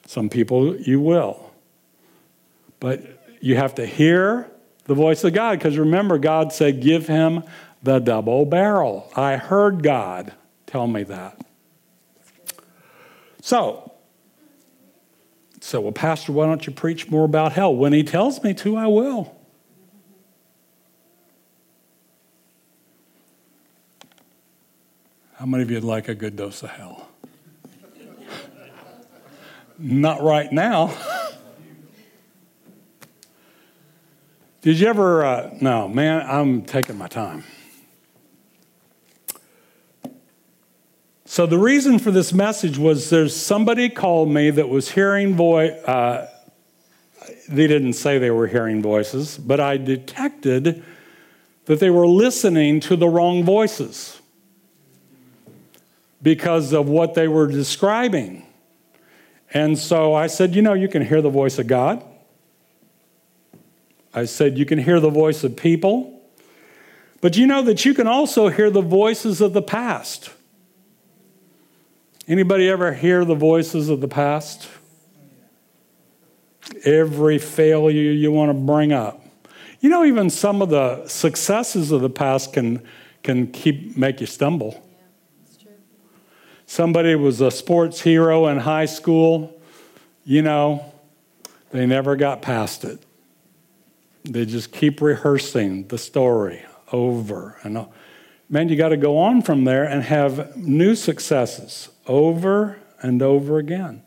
[0.07, 1.51] Some people you will.
[2.78, 3.03] But
[3.41, 4.49] you have to hear
[4.85, 7.43] the voice of God because remember, God said, Give him
[7.82, 9.11] the double barrel.
[9.16, 10.32] I heard God
[10.68, 11.41] tell me that.
[13.43, 13.93] So,
[15.61, 17.74] so, well, Pastor, why don't you preach more about hell?
[17.74, 19.34] When he tells me to, I will.
[25.45, 27.07] How many of you would like a good dose of hell?
[29.78, 30.97] Not right now.
[34.62, 35.22] Did you ever?
[35.22, 37.45] Uh, no, man, I'm taking my time.
[41.26, 45.72] So the reason for this message was there's somebody called me that was hearing voice.
[45.84, 46.26] Uh,
[47.51, 50.82] they didn't say they were hearing voices, but I detected
[51.66, 54.22] that they were listening to the wrong voices
[56.24, 58.46] because of what they were describing.
[59.52, 62.02] And so I said, you know, you can hear the voice of God.
[64.14, 66.22] I said, you can hear the voice of people.
[67.20, 70.30] But you know that you can also hear the voices of the past.
[72.26, 74.66] Anybody ever hear the voices of the past?
[76.84, 79.22] Every failure you want to bring up.
[79.80, 82.82] You know, even some of the successes of the past can,
[83.22, 84.84] can keep make you stumble.
[86.66, 89.60] Somebody was a sports hero in high school,
[90.24, 90.92] you know,
[91.70, 93.00] they never got past it.
[94.24, 96.62] They just keep rehearsing the story
[96.92, 97.90] over and over.
[98.48, 103.58] Man, you got to go on from there and have new successes over and over
[103.58, 104.02] again.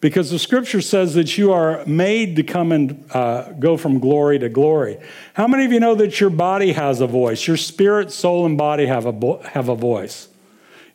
[0.00, 4.38] Because the scripture says that you are made to come and uh, go from glory
[4.38, 4.98] to glory.
[5.34, 7.46] How many of you know that your body has a voice?
[7.46, 10.28] Your spirit, soul, and body have a, bo- have a voice.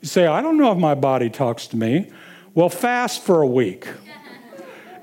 [0.04, 2.12] You say, I don't know if my body talks to me.
[2.54, 3.88] Well, fast for a week.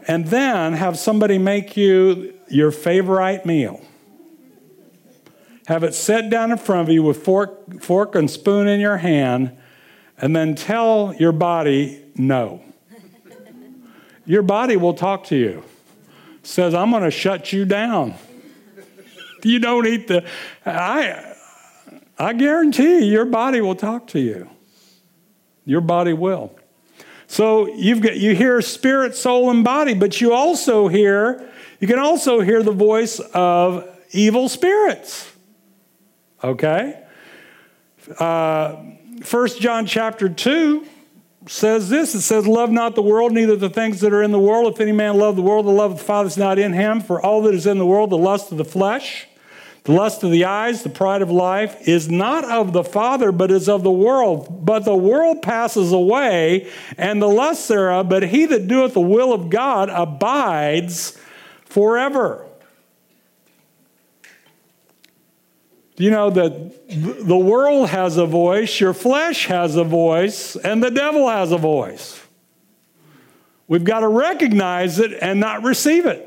[0.07, 3.81] And then have somebody make you your favorite meal.
[5.69, 8.99] Have it set down in front of you with fork, fork and spoon in your
[8.99, 9.57] hand
[10.19, 12.63] and then tell your body no.
[14.27, 15.65] your body will talk to you.
[16.43, 18.17] Says, I'm going to shut you down.
[19.43, 20.27] You don't eat the.
[20.67, 21.37] I,
[22.19, 24.51] I guarantee your body will talk to you.
[25.65, 26.53] Your body will.
[27.27, 31.49] So you've got you hear spirit, soul, and body, but you also hear
[31.79, 35.33] you can also hear the voice of evil spirits.
[36.43, 37.03] Okay.
[38.19, 38.77] Uh,
[39.59, 40.87] John chapter 2
[41.47, 44.39] says this it says, Love not the world, neither the things that are in the
[44.39, 44.73] world.
[44.73, 47.01] If any man love the world, the love of the Father is not in him.
[47.01, 49.27] For all that is in the world, the lust of the flesh,
[49.85, 53.51] the lust of the eyes, the pride of life, is not of the Father, but
[53.51, 54.65] is of the world.
[54.65, 59.33] But the world passes away, and the lust thereof, but he that doeth the will
[59.33, 61.19] of God abides
[61.65, 62.47] forever.
[66.01, 70.91] you know that the world has a voice, your flesh has a voice, and the
[70.91, 72.19] devil has a voice.
[73.69, 76.27] We've got to recognize it and not receive it.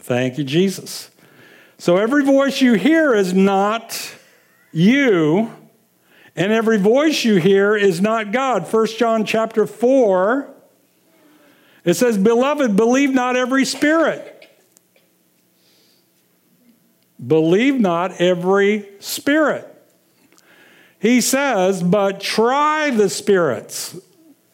[0.00, 1.10] Thank you, Jesus.
[1.84, 4.16] So every voice you hear is not
[4.72, 5.52] you,
[6.34, 8.66] and every voice you hear is not God.
[8.72, 10.48] 1 John chapter 4,
[11.84, 14.48] it says, Beloved, believe not every spirit
[17.26, 19.70] Believe not every spirit.
[20.98, 23.94] He says, but try the spirits.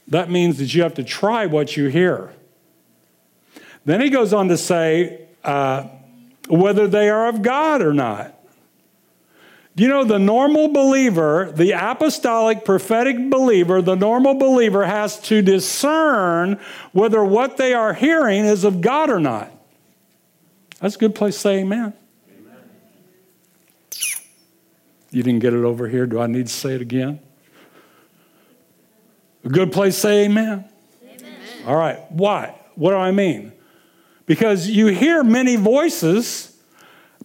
[0.09, 2.35] That means that you have to try what you hear.
[3.85, 5.85] Then he goes on to say uh,
[6.51, 8.37] whether they are of God or not.
[9.77, 16.61] You know, the normal believer, the apostolic prophetic believer, the normal believer has to discern
[16.93, 19.51] whether what they are hearing is of God or not.
[20.81, 21.95] That's a good place to say amen.
[25.11, 26.07] You didn't get it over here.
[26.07, 27.21] Do I need to say it again?
[29.45, 30.65] A good place to say amen?
[31.03, 31.35] amen.
[31.67, 31.99] All right.
[32.11, 32.55] Why?
[32.75, 33.53] What do I mean?
[34.31, 36.57] Because you hear many voices,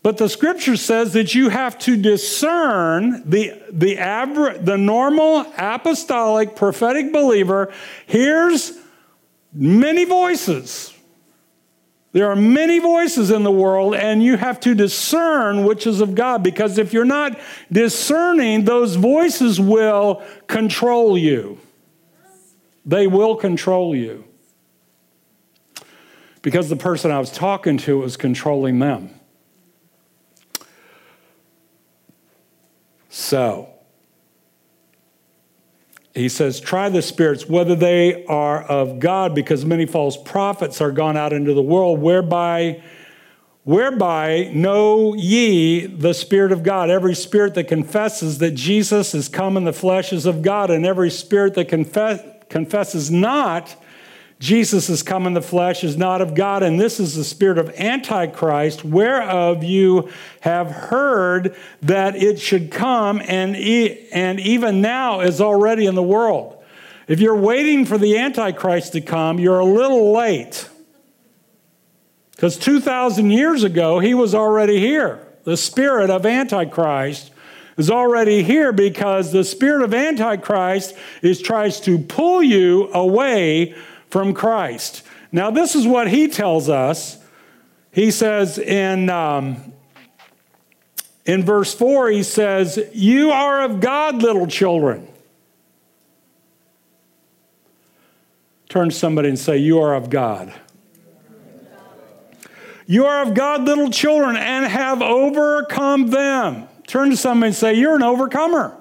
[0.01, 7.13] but the scripture says that you have to discern the, the, the normal apostolic prophetic
[7.13, 7.71] believer
[8.07, 8.75] hears
[9.53, 10.95] many voices.
[12.13, 16.15] There are many voices in the world, and you have to discern which is of
[16.15, 17.39] God because if you're not
[17.71, 21.59] discerning, those voices will control you.
[22.83, 24.23] They will control you.
[26.45, 29.09] Because the person I was talking to was controlling them.
[33.09, 33.67] So,
[36.13, 40.91] he says, try the spirits, whether they are of God, because many false prophets are
[40.91, 42.83] gone out into the world, whereby
[43.63, 46.91] whereby know ye the Spirit of God.
[46.91, 50.85] Every spirit that confesses that Jesus is come in the flesh is of God, and
[50.85, 53.75] every spirit that confess, confesses not
[54.45, 57.57] Jesus is come in the flesh is not of God, and this is the spirit
[57.57, 65.21] of Antichrist, whereof you have heard that it should come, and, e- and even now
[65.21, 66.63] is already in the world.
[67.07, 70.69] If you're waiting for the Antichrist to come, you're a little late.
[72.35, 75.25] Because 2,000 years ago, he was already here.
[75.43, 77.31] The spirit of Antichrist
[77.77, 83.73] is already here because the spirit of Antichrist is tries to pull you away
[84.09, 85.03] from Christ.
[85.31, 87.17] Now, this is what he tells us.
[87.91, 89.73] He says in, um,
[91.25, 95.07] in verse 4, he says, You are of God, little children.
[98.69, 100.53] Turn to somebody and say, You are of God.
[102.87, 106.67] You are of God, little children, and have overcome them.
[106.85, 108.77] Turn to somebody and say, You're an overcomer.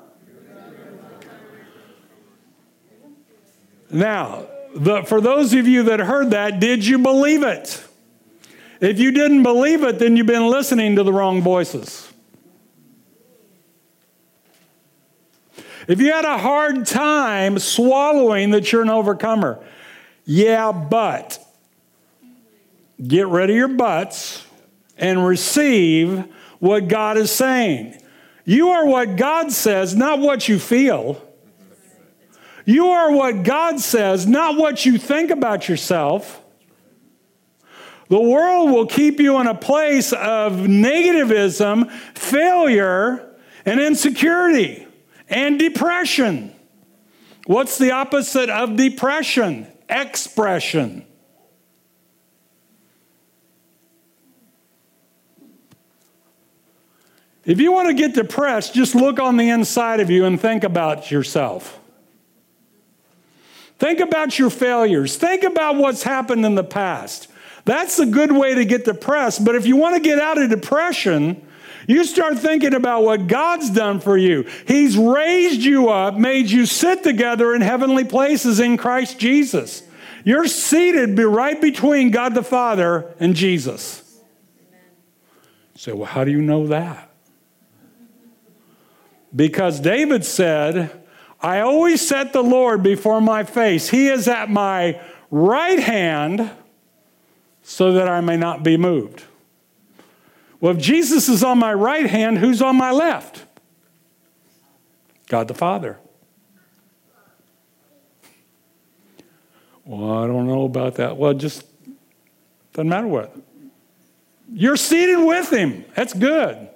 [3.91, 7.83] Now, the, for those of you that heard that, did you believe it?
[8.81, 12.13] If you didn't believe it, then you've been listening to the wrong voices.
[15.87, 19.63] If you had a hard time swallowing that you're an overcomer,
[20.25, 21.39] yeah, but
[23.07, 24.47] get rid of your buts
[24.97, 26.25] and receive
[26.59, 28.01] what God is saying.
[28.45, 31.24] You are what God says, not what you feel.
[32.65, 36.41] You are what God says, not what you think about yourself.
[38.09, 43.35] The world will keep you in a place of negativism, failure,
[43.65, 44.87] and insecurity
[45.29, 46.55] and depression.
[47.47, 49.67] What's the opposite of depression?
[49.89, 51.05] Expression.
[57.45, 60.65] If you want to get depressed, just look on the inside of you and think
[60.65, 61.79] about yourself.
[63.85, 65.19] Think about your failures.
[65.19, 67.29] Think about what's happened in the past.
[67.67, 69.45] That's a good way to get depressed.
[69.45, 71.47] But if you want to get out of depression,
[71.87, 74.49] you start thinking about what God's done for you.
[74.67, 79.83] He's raised you up, made you sit together in heavenly places in Christ Jesus.
[80.25, 84.19] You're seated right between God the Father and Jesus.
[85.77, 87.11] Say, well, how do you know that?
[89.37, 91.04] Because David said,
[91.45, 93.91] I always set the Lord before my face.
[93.91, 94.99] He is at my
[95.31, 96.51] right hand
[97.63, 99.25] so that I may not be moved.
[100.59, 103.45] Well, if Jesus is on my right hand, who's on my left?
[105.29, 105.99] God the Father.
[109.85, 111.19] Well, I don't know about that.
[111.19, 111.67] Well, just
[112.73, 113.37] doesn't matter what.
[114.51, 115.85] You're seated with him.
[115.95, 116.71] That's good.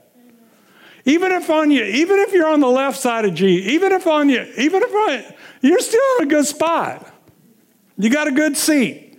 [1.09, 4.07] Even if on you, even if you're on the left side of G, even if
[4.07, 7.11] on you, even if on, you're still in a good spot.
[7.97, 9.19] You got a good seat.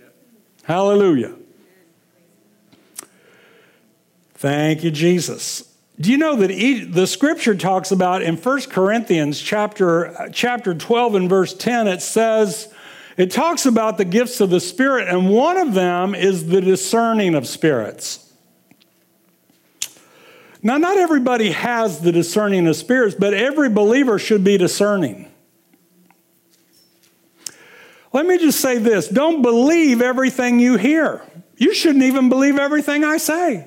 [0.62, 1.34] Hallelujah.
[4.34, 5.68] Thank you, Jesus.
[6.00, 6.48] Do you know that
[6.92, 12.72] the scripture talks about in 1 Corinthians chapter, chapter 12 and verse 10, it says,
[13.16, 17.34] it talks about the gifts of the Spirit, and one of them is the discerning
[17.34, 18.29] of spirits.
[20.62, 25.30] Now, not everybody has the discerning of spirits, but every believer should be discerning.
[28.12, 31.22] Let me just say this don't believe everything you hear.
[31.56, 33.66] You shouldn't even believe everything I say.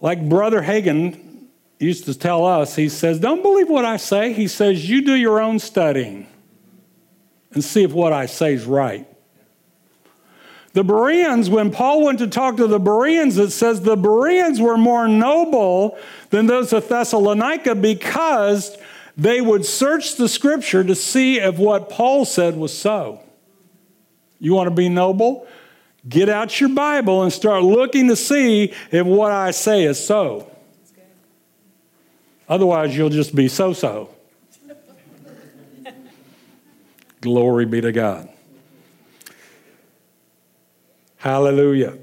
[0.00, 4.32] Like Brother Hagin used to tell us, he says, Don't believe what I say.
[4.32, 6.26] He says, You do your own studying
[7.52, 9.06] and see if what I say is right.
[10.72, 14.76] The Bereans, when Paul went to talk to the Bereans, it says the Bereans were
[14.76, 15.98] more noble
[16.30, 18.76] than those of Thessalonica because
[19.16, 23.20] they would search the scripture to see if what Paul said was so.
[24.38, 25.46] You want to be noble?
[26.08, 30.50] Get out your Bible and start looking to see if what I say is so.
[32.48, 34.08] Otherwise, you'll just be so so.
[37.20, 38.28] Glory be to God.
[41.20, 41.98] Hallelujah.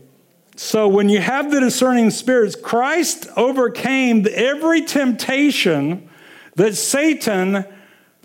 [0.56, 6.08] So when you have the discerning spirits, Christ overcame every temptation
[6.56, 7.66] that Satan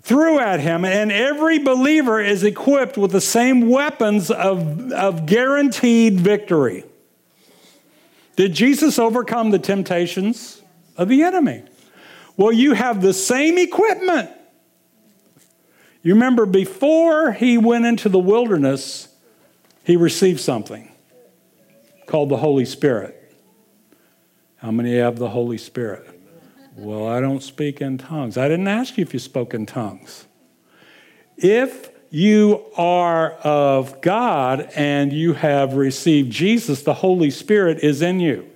[0.03, 6.19] threw at him, and every believer is equipped with the same weapons of, of guaranteed
[6.19, 6.83] victory.
[8.35, 10.61] Did Jesus overcome the temptations
[10.95, 11.63] of the enemy?
[12.37, 14.29] Well, you have the same equipment.
[16.03, 19.07] You remember before he went into the wilderness,
[19.83, 20.91] he received something
[22.05, 23.19] called the Holy Spirit.
[24.57, 26.09] How many have the Holy Spirit?
[26.75, 28.37] Well, I don't speak in tongues.
[28.37, 30.25] I didn't ask you if you spoke in tongues.
[31.37, 38.19] If you are of God and you have received Jesus, the Holy Spirit is in
[38.19, 38.49] you.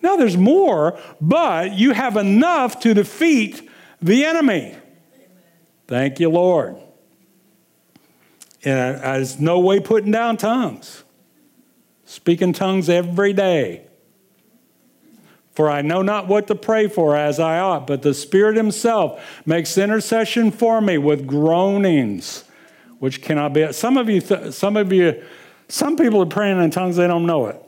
[0.00, 3.68] Now, there's more, but you have enough to defeat
[4.00, 4.76] the enemy.
[5.86, 6.76] Thank you, Lord.
[8.64, 11.04] And there's no way putting down tongues.
[12.04, 13.86] Speaking tongues every day.
[15.54, 19.22] For I know not what to pray for as I ought, but the Spirit Himself
[19.46, 22.44] makes intercession for me with groanings,
[22.98, 23.72] which cannot be.
[23.72, 25.22] Some of you, some of you,
[25.68, 27.62] some people are praying in tongues, they don't know it.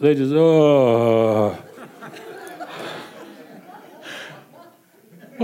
[0.00, 1.58] They just, oh.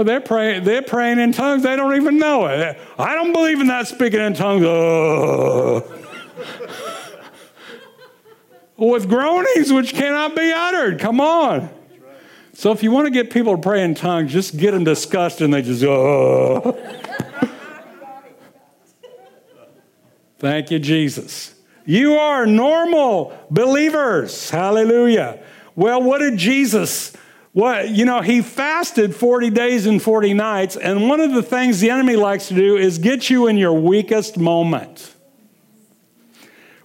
[0.01, 2.81] Well, they're praying, they're praying in tongues, they don't even know it.
[2.99, 4.63] I don't believe in that speaking in tongues.
[8.79, 11.01] With groanings which cannot be uttered.
[11.01, 11.69] Come on.
[12.55, 15.45] So if you want to get people to pray in tongues, just get them disgusted
[15.45, 16.79] and they just go.
[20.39, 21.55] Thank you, Jesus.
[21.85, 24.49] You are normal believers.
[24.49, 25.41] Hallelujah.
[25.77, 27.13] Well, what did Jesus?
[27.53, 31.81] What, you know, he fasted 40 days and 40 nights, and one of the things
[31.81, 35.15] the enemy likes to do is get you in your weakest moment.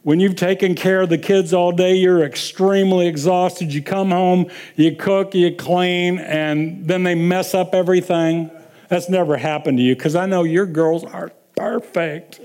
[0.01, 3.73] When you've taken care of the kids all day, you're extremely exhausted.
[3.73, 8.51] You come home, you cook, you clean, and then they mess up everything.
[8.87, 12.39] That's never happened to you because I know your girls are perfect.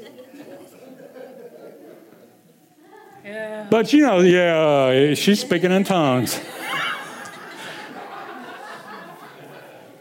[3.24, 3.66] Yeah.
[3.70, 6.40] But you know, yeah, she's speaking in tongues.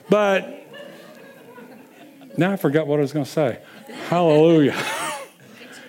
[0.09, 0.67] But
[2.37, 3.59] now I forgot what I was going to say.
[4.07, 4.75] Hallelujah.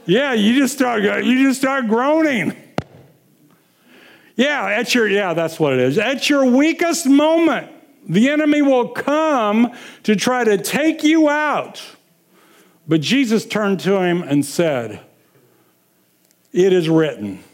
[0.06, 2.56] Yeah, you just start you just start groaning.
[4.34, 5.98] Yeah, at your yeah, that's what it is.
[5.98, 7.70] At your weakest moment,
[8.08, 9.72] the enemy will come
[10.04, 11.80] to try to take you out.
[12.88, 15.00] But Jesus turned to him and said,
[16.52, 17.44] It is written.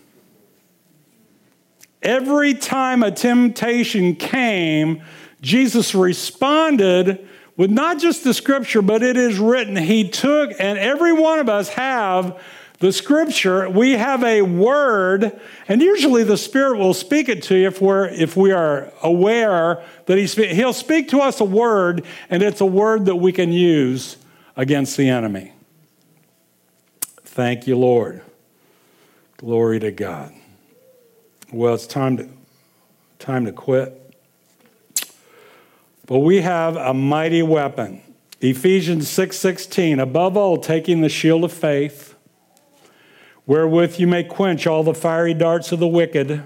[2.01, 5.03] Every time a temptation came,
[5.47, 7.24] Jesus responded
[7.57, 9.76] with not just the scripture, but it is written.
[9.76, 12.42] He took, and every one of us have
[12.80, 13.70] the scripture.
[13.70, 18.09] We have a word, and usually the Spirit will speak it to you if we're
[18.09, 22.61] if we are aware that He speak, He'll speak to us a word, and it's
[22.61, 24.16] a word that we can use
[24.57, 25.53] against the enemy.
[27.22, 28.20] Thank you, Lord.
[29.36, 30.32] Glory to God.
[31.53, 32.28] Well, it's time to
[33.20, 34.05] time to quit.
[36.07, 38.00] But we have a mighty weapon.
[38.40, 42.14] Ephesians 6:16, above all taking the shield of faith,
[43.44, 46.42] wherewith you may quench all the fiery darts of the wicked,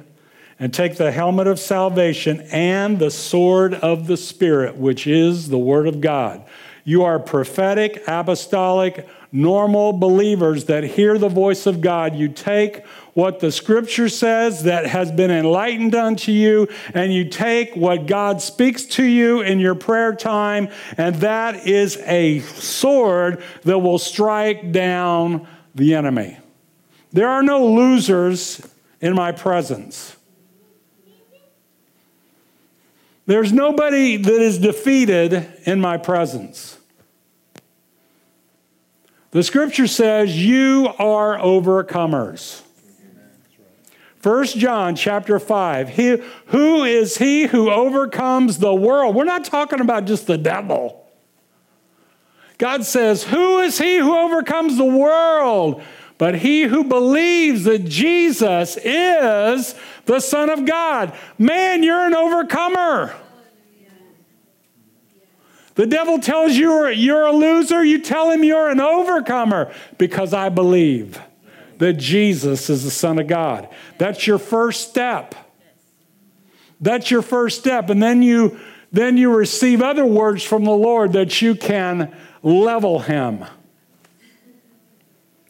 [0.59, 5.59] and take the helmet of salvation and the sword of the spirit, which is the
[5.59, 6.43] word of God.
[6.85, 12.17] You are prophetic, apostolic, normal believers that hear the voice of God.
[12.17, 17.75] You take what the scripture says that has been enlightened unto you, and you take
[17.77, 23.79] what God speaks to you in your prayer time, and that is a sword that
[23.79, 26.39] will strike down the enemy.
[27.13, 28.67] There are no losers
[29.01, 30.17] in my presence.
[33.27, 36.80] There's nobody that is defeated in my presence.
[39.31, 42.63] The scripture says you are overcomers.
[44.23, 45.89] 1 John chapter 5.
[45.91, 49.15] He, who is he who overcomes the world?
[49.15, 51.09] We're not talking about just the devil.
[52.59, 55.83] God says, Who is he who overcomes the world?
[56.19, 59.75] But he who believes that Jesus is
[60.05, 61.17] the Son of God.
[61.39, 63.15] Man, you're an overcomer.
[65.81, 70.51] The devil tells you you're a loser, you tell him you're an overcomer because I
[70.51, 71.19] believe
[71.79, 73.67] that Jesus is the Son of God.
[73.97, 75.35] That's your first step.
[76.83, 77.89] That's your first step.
[77.89, 78.61] And then you
[78.93, 83.47] then you receive other words from the Lord that you can level him.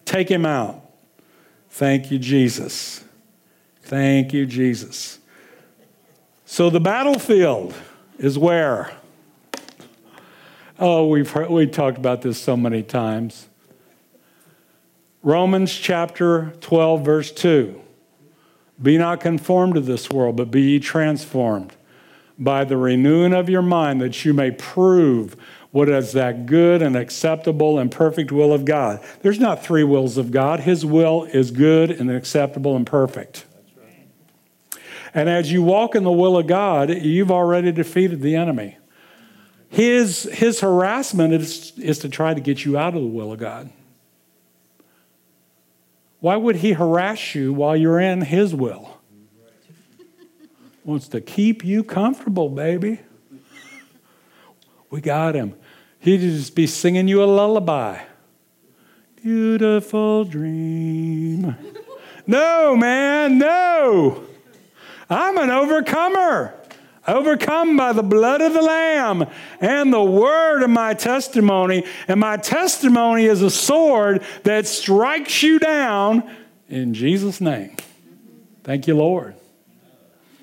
[0.05, 0.81] Take him out.
[1.70, 3.03] Thank you, Jesus.
[3.83, 5.18] Thank you, Jesus.
[6.45, 7.74] So the battlefield
[8.16, 8.93] is where?
[10.83, 13.51] Oh, we've heard, we talked about this so many times.
[15.22, 17.78] Romans chapter 12, verse 2.
[18.81, 21.76] Be not conformed to this world, but be ye transformed
[22.39, 25.37] by the renewing of your mind, that you may prove
[25.70, 29.05] what is that good and acceptable and perfect will of God.
[29.20, 33.45] There's not three wills of God, His will is good and acceptable and perfect.
[33.76, 34.09] Right.
[35.12, 38.78] And as you walk in the will of God, you've already defeated the enemy.
[39.71, 43.39] His, his harassment is, is to try to get you out of the will of
[43.39, 43.71] God.
[46.18, 48.99] Why would he harass you while you're in his will?
[50.85, 52.99] Wants to keep you comfortable, baby.
[54.91, 55.55] We got him.
[56.01, 58.03] He'd just be singing you a lullaby.
[59.23, 61.55] Beautiful dream.
[62.27, 64.25] No, man, no.
[65.09, 66.59] I'm an overcomer.
[67.11, 69.26] Overcome by the blood of the Lamb
[69.61, 71.84] and the word of my testimony.
[72.06, 76.30] And my testimony is a sword that strikes you down
[76.68, 77.76] in Jesus' name.
[78.62, 79.34] Thank you, Lord.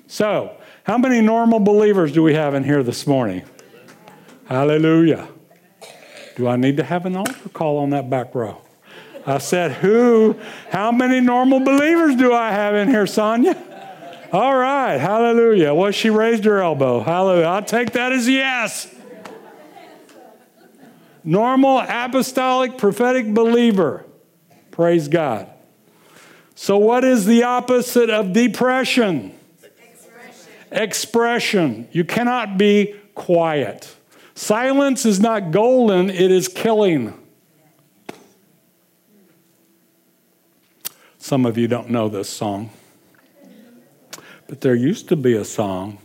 [0.08, 3.44] So, how many normal believers do we have in here this morning?
[4.44, 5.28] Hallelujah.
[6.36, 8.60] Do I need to have an altar call on that back row?
[9.26, 10.38] I said, Who?
[10.70, 13.56] How many normal believers do I have in here, Sonia?
[14.30, 15.72] All right, hallelujah.
[15.72, 17.00] Well, she raised her elbow.
[17.00, 17.46] Hallelujah.
[17.46, 18.94] I'll take that as yes.
[21.24, 24.04] Normal, apostolic, prophetic believer.
[24.70, 25.48] Praise God.
[26.54, 29.34] So, what is the opposite of depression?
[29.62, 30.52] Expression.
[30.72, 31.88] Expression.
[31.92, 33.94] You cannot be quiet.
[34.34, 37.14] Silence is not golden, it is killing.
[41.18, 42.70] Some of you don't know this song.
[44.48, 45.98] But there used to be a song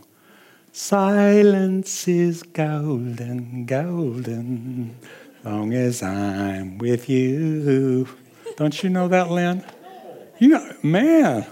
[0.76, 4.96] Silence is golden, golden,
[5.44, 8.08] long as I'm with you.
[8.56, 9.64] Don't you know that, Lynn?
[10.40, 11.46] You know, man.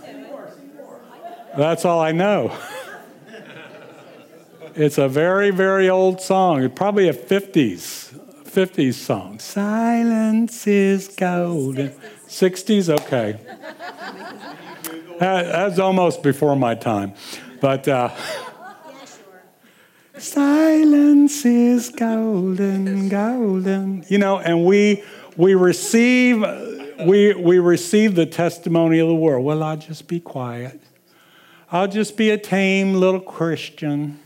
[1.56, 2.52] That's all I know.
[4.74, 6.64] It's a very, very old song.
[6.64, 8.12] It's probably a 50s,
[8.44, 9.38] 50s song.
[9.38, 11.90] Silence is golden.
[12.26, 12.88] 60s?
[12.88, 13.38] Okay.
[15.22, 17.14] That's almost before my time.
[17.60, 18.10] But uh,
[20.18, 24.04] silence is golden, golden.
[24.08, 25.04] You know, and we
[25.36, 26.44] we receive
[27.06, 29.44] we we receive the testimony of the world.
[29.44, 30.80] Well, I'll just be quiet.
[31.70, 34.18] I'll just be a tame little Christian.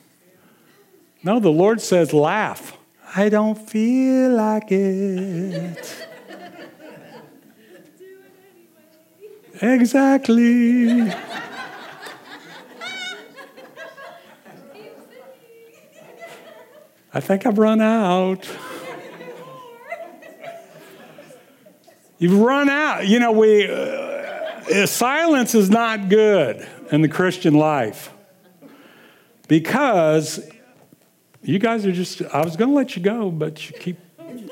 [1.23, 2.77] No, the Lord says, laugh.
[3.15, 6.06] I don't feel like it.
[9.63, 11.11] Exactly.
[17.13, 18.47] I think I've run out.
[22.19, 23.07] You've run out.
[23.07, 28.13] You know, we uh, silence is not good in the Christian life
[29.49, 30.47] because
[31.43, 32.21] you guys are just.
[32.23, 33.99] I was going to let you go, but you keep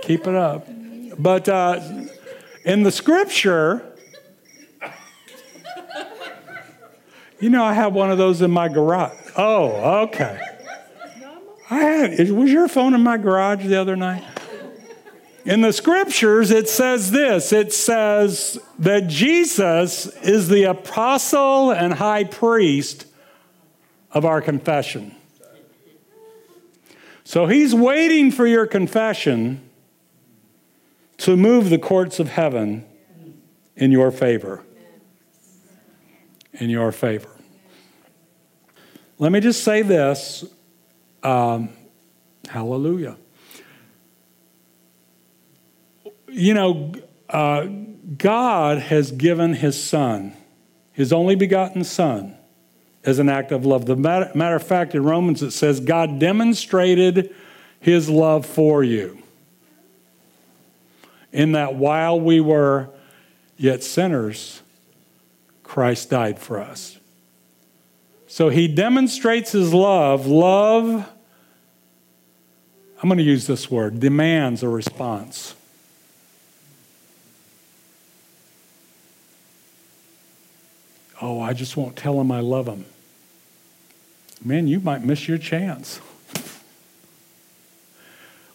[0.00, 0.66] keep it up.
[1.18, 1.80] But uh,
[2.64, 3.93] in the Scripture,
[7.44, 9.12] You know, I have one of those in my garage.
[9.36, 10.40] Oh, okay.
[11.68, 14.24] I had, was your phone in my garage the other night?
[15.44, 22.24] In the scriptures, it says this it says that Jesus is the apostle and high
[22.24, 23.04] priest
[24.10, 25.14] of our confession.
[27.24, 29.60] So he's waiting for your confession
[31.18, 32.86] to move the courts of heaven
[33.76, 34.64] in your favor.
[36.54, 37.33] In your favor.
[39.18, 40.44] Let me just say this
[41.22, 41.70] um,
[42.48, 43.16] hallelujah.
[46.28, 46.92] You know,
[47.28, 47.66] uh,
[48.18, 50.34] God has given his son,
[50.92, 52.36] his only begotten son,
[53.04, 53.86] as an act of love.
[53.86, 57.34] The matter, matter of fact, in Romans it says, God demonstrated
[57.80, 59.22] his love for you.
[61.32, 62.90] In that while we were
[63.56, 64.62] yet sinners,
[65.62, 66.98] Christ died for us.
[68.34, 70.26] So he demonstrates his love.
[70.26, 71.08] Love,
[73.00, 75.54] I'm going to use this word, demands a response.
[81.22, 82.86] Oh, I just won't tell him I love him.
[84.44, 85.98] Man, you might miss your chance.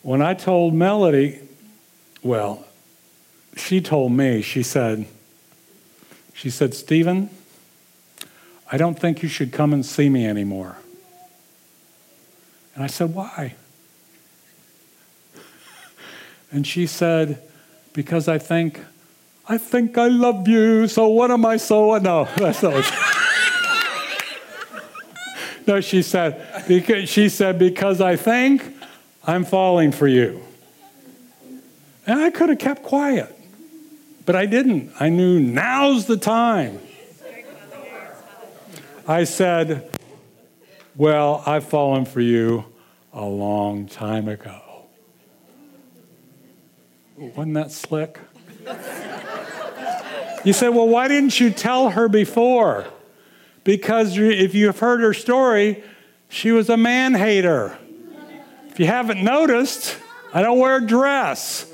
[0.01, 1.39] When I told Melody,
[2.21, 2.67] well,
[3.55, 5.05] she told me, she said,
[6.33, 7.29] she said, Stephen,
[8.71, 10.77] I don't think you should come and see me anymore.
[12.75, 13.55] And I said, Why?
[16.51, 17.41] And she said,
[17.93, 18.79] Because I think,
[19.47, 21.97] I think I love you, so what am I so?
[21.99, 22.85] No, that's not
[25.67, 28.63] no, she said, because, she said, because I think
[29.25, 30.43] I'm falling for you.
[32.05, 33.35] And I could have kept quiet,
[34.25, 34.91] but I didn't.
[34.99, 36.79] I knew now's the time.
[39.09, 39.89] I said,
[40.95, 42.65] Well, I've fallen for you
[43.11, 44.61] a long time ago.
[47.17, 48.19] Wasn't that slick?
[50.45, 52.85] You say, Well, why didn't you tell her before?
[53.63, 55.83] Because if you've heard her story,
[56.27, 57.79] she was a man hater.
[58.67, 59.97] If you haven't noticed,
[60.35, 61.65] I don't wear a dress.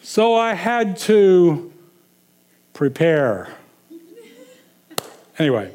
[0.00, 1.70] So I had to
[2.72, 3.50] prepare.
[5.40, 5.72] Anyway,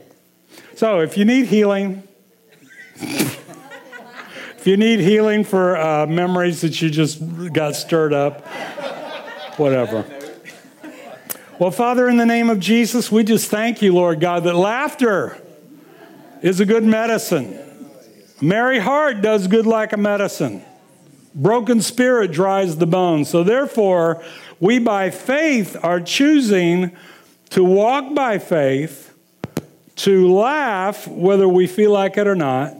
[0.75, 2.03] so if you need healing,
[2.97, 7.19] if you need healing for uh, memories that you just
[7.51, 8.45] got stirred up,
[9.57, 10.05] whatever.
[11.57, 15.35] Well, Father, in the name of Jesus, we just thank you, Lord God, that laughter
[16.43, 17.57] is a good medicine.
[18.39, 20.63] A merry heart does good like a medicine.
[21.33, 23.31] Broken spirit dries the bones.
[23.31, 24.23] So, therefore,
[24.59, 26.95] we by faith are choosing
[27.49, 29.04] to walk by faith,
[29.97, 32.73] to laugh whether we feel like it or not,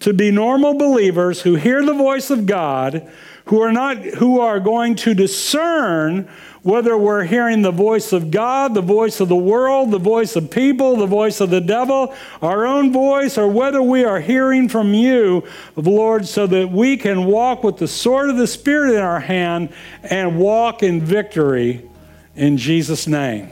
[0.00, 3.10] to be normal believers who hear the voice of God,
[3.46, 6.28] who are not who are going to discern
[6.62, 10.50] whether we're hearing the voice of God, the voice of the world, the voice of
[10.50, 14.92] people, the voice of the devil, our own voice, or whether we are hearing from
[14.92, 15.42] you,
[15.74, 19.70] Lord, so that we can walk with the sword of the Spirit in our hand
[20.02, 21.88] and walk in victory
[22.36, 23.48] in Jesus' name.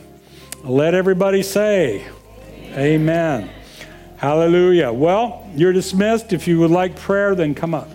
[0.63, 2.07] Let everybody say,
[2.79, 3.51] Amen.
[4.19, 4.93] Hallelujah.
[4.93, 6.33] Well, you're dismissed.
[6.33, 7.89] If you would like prayer, then come up.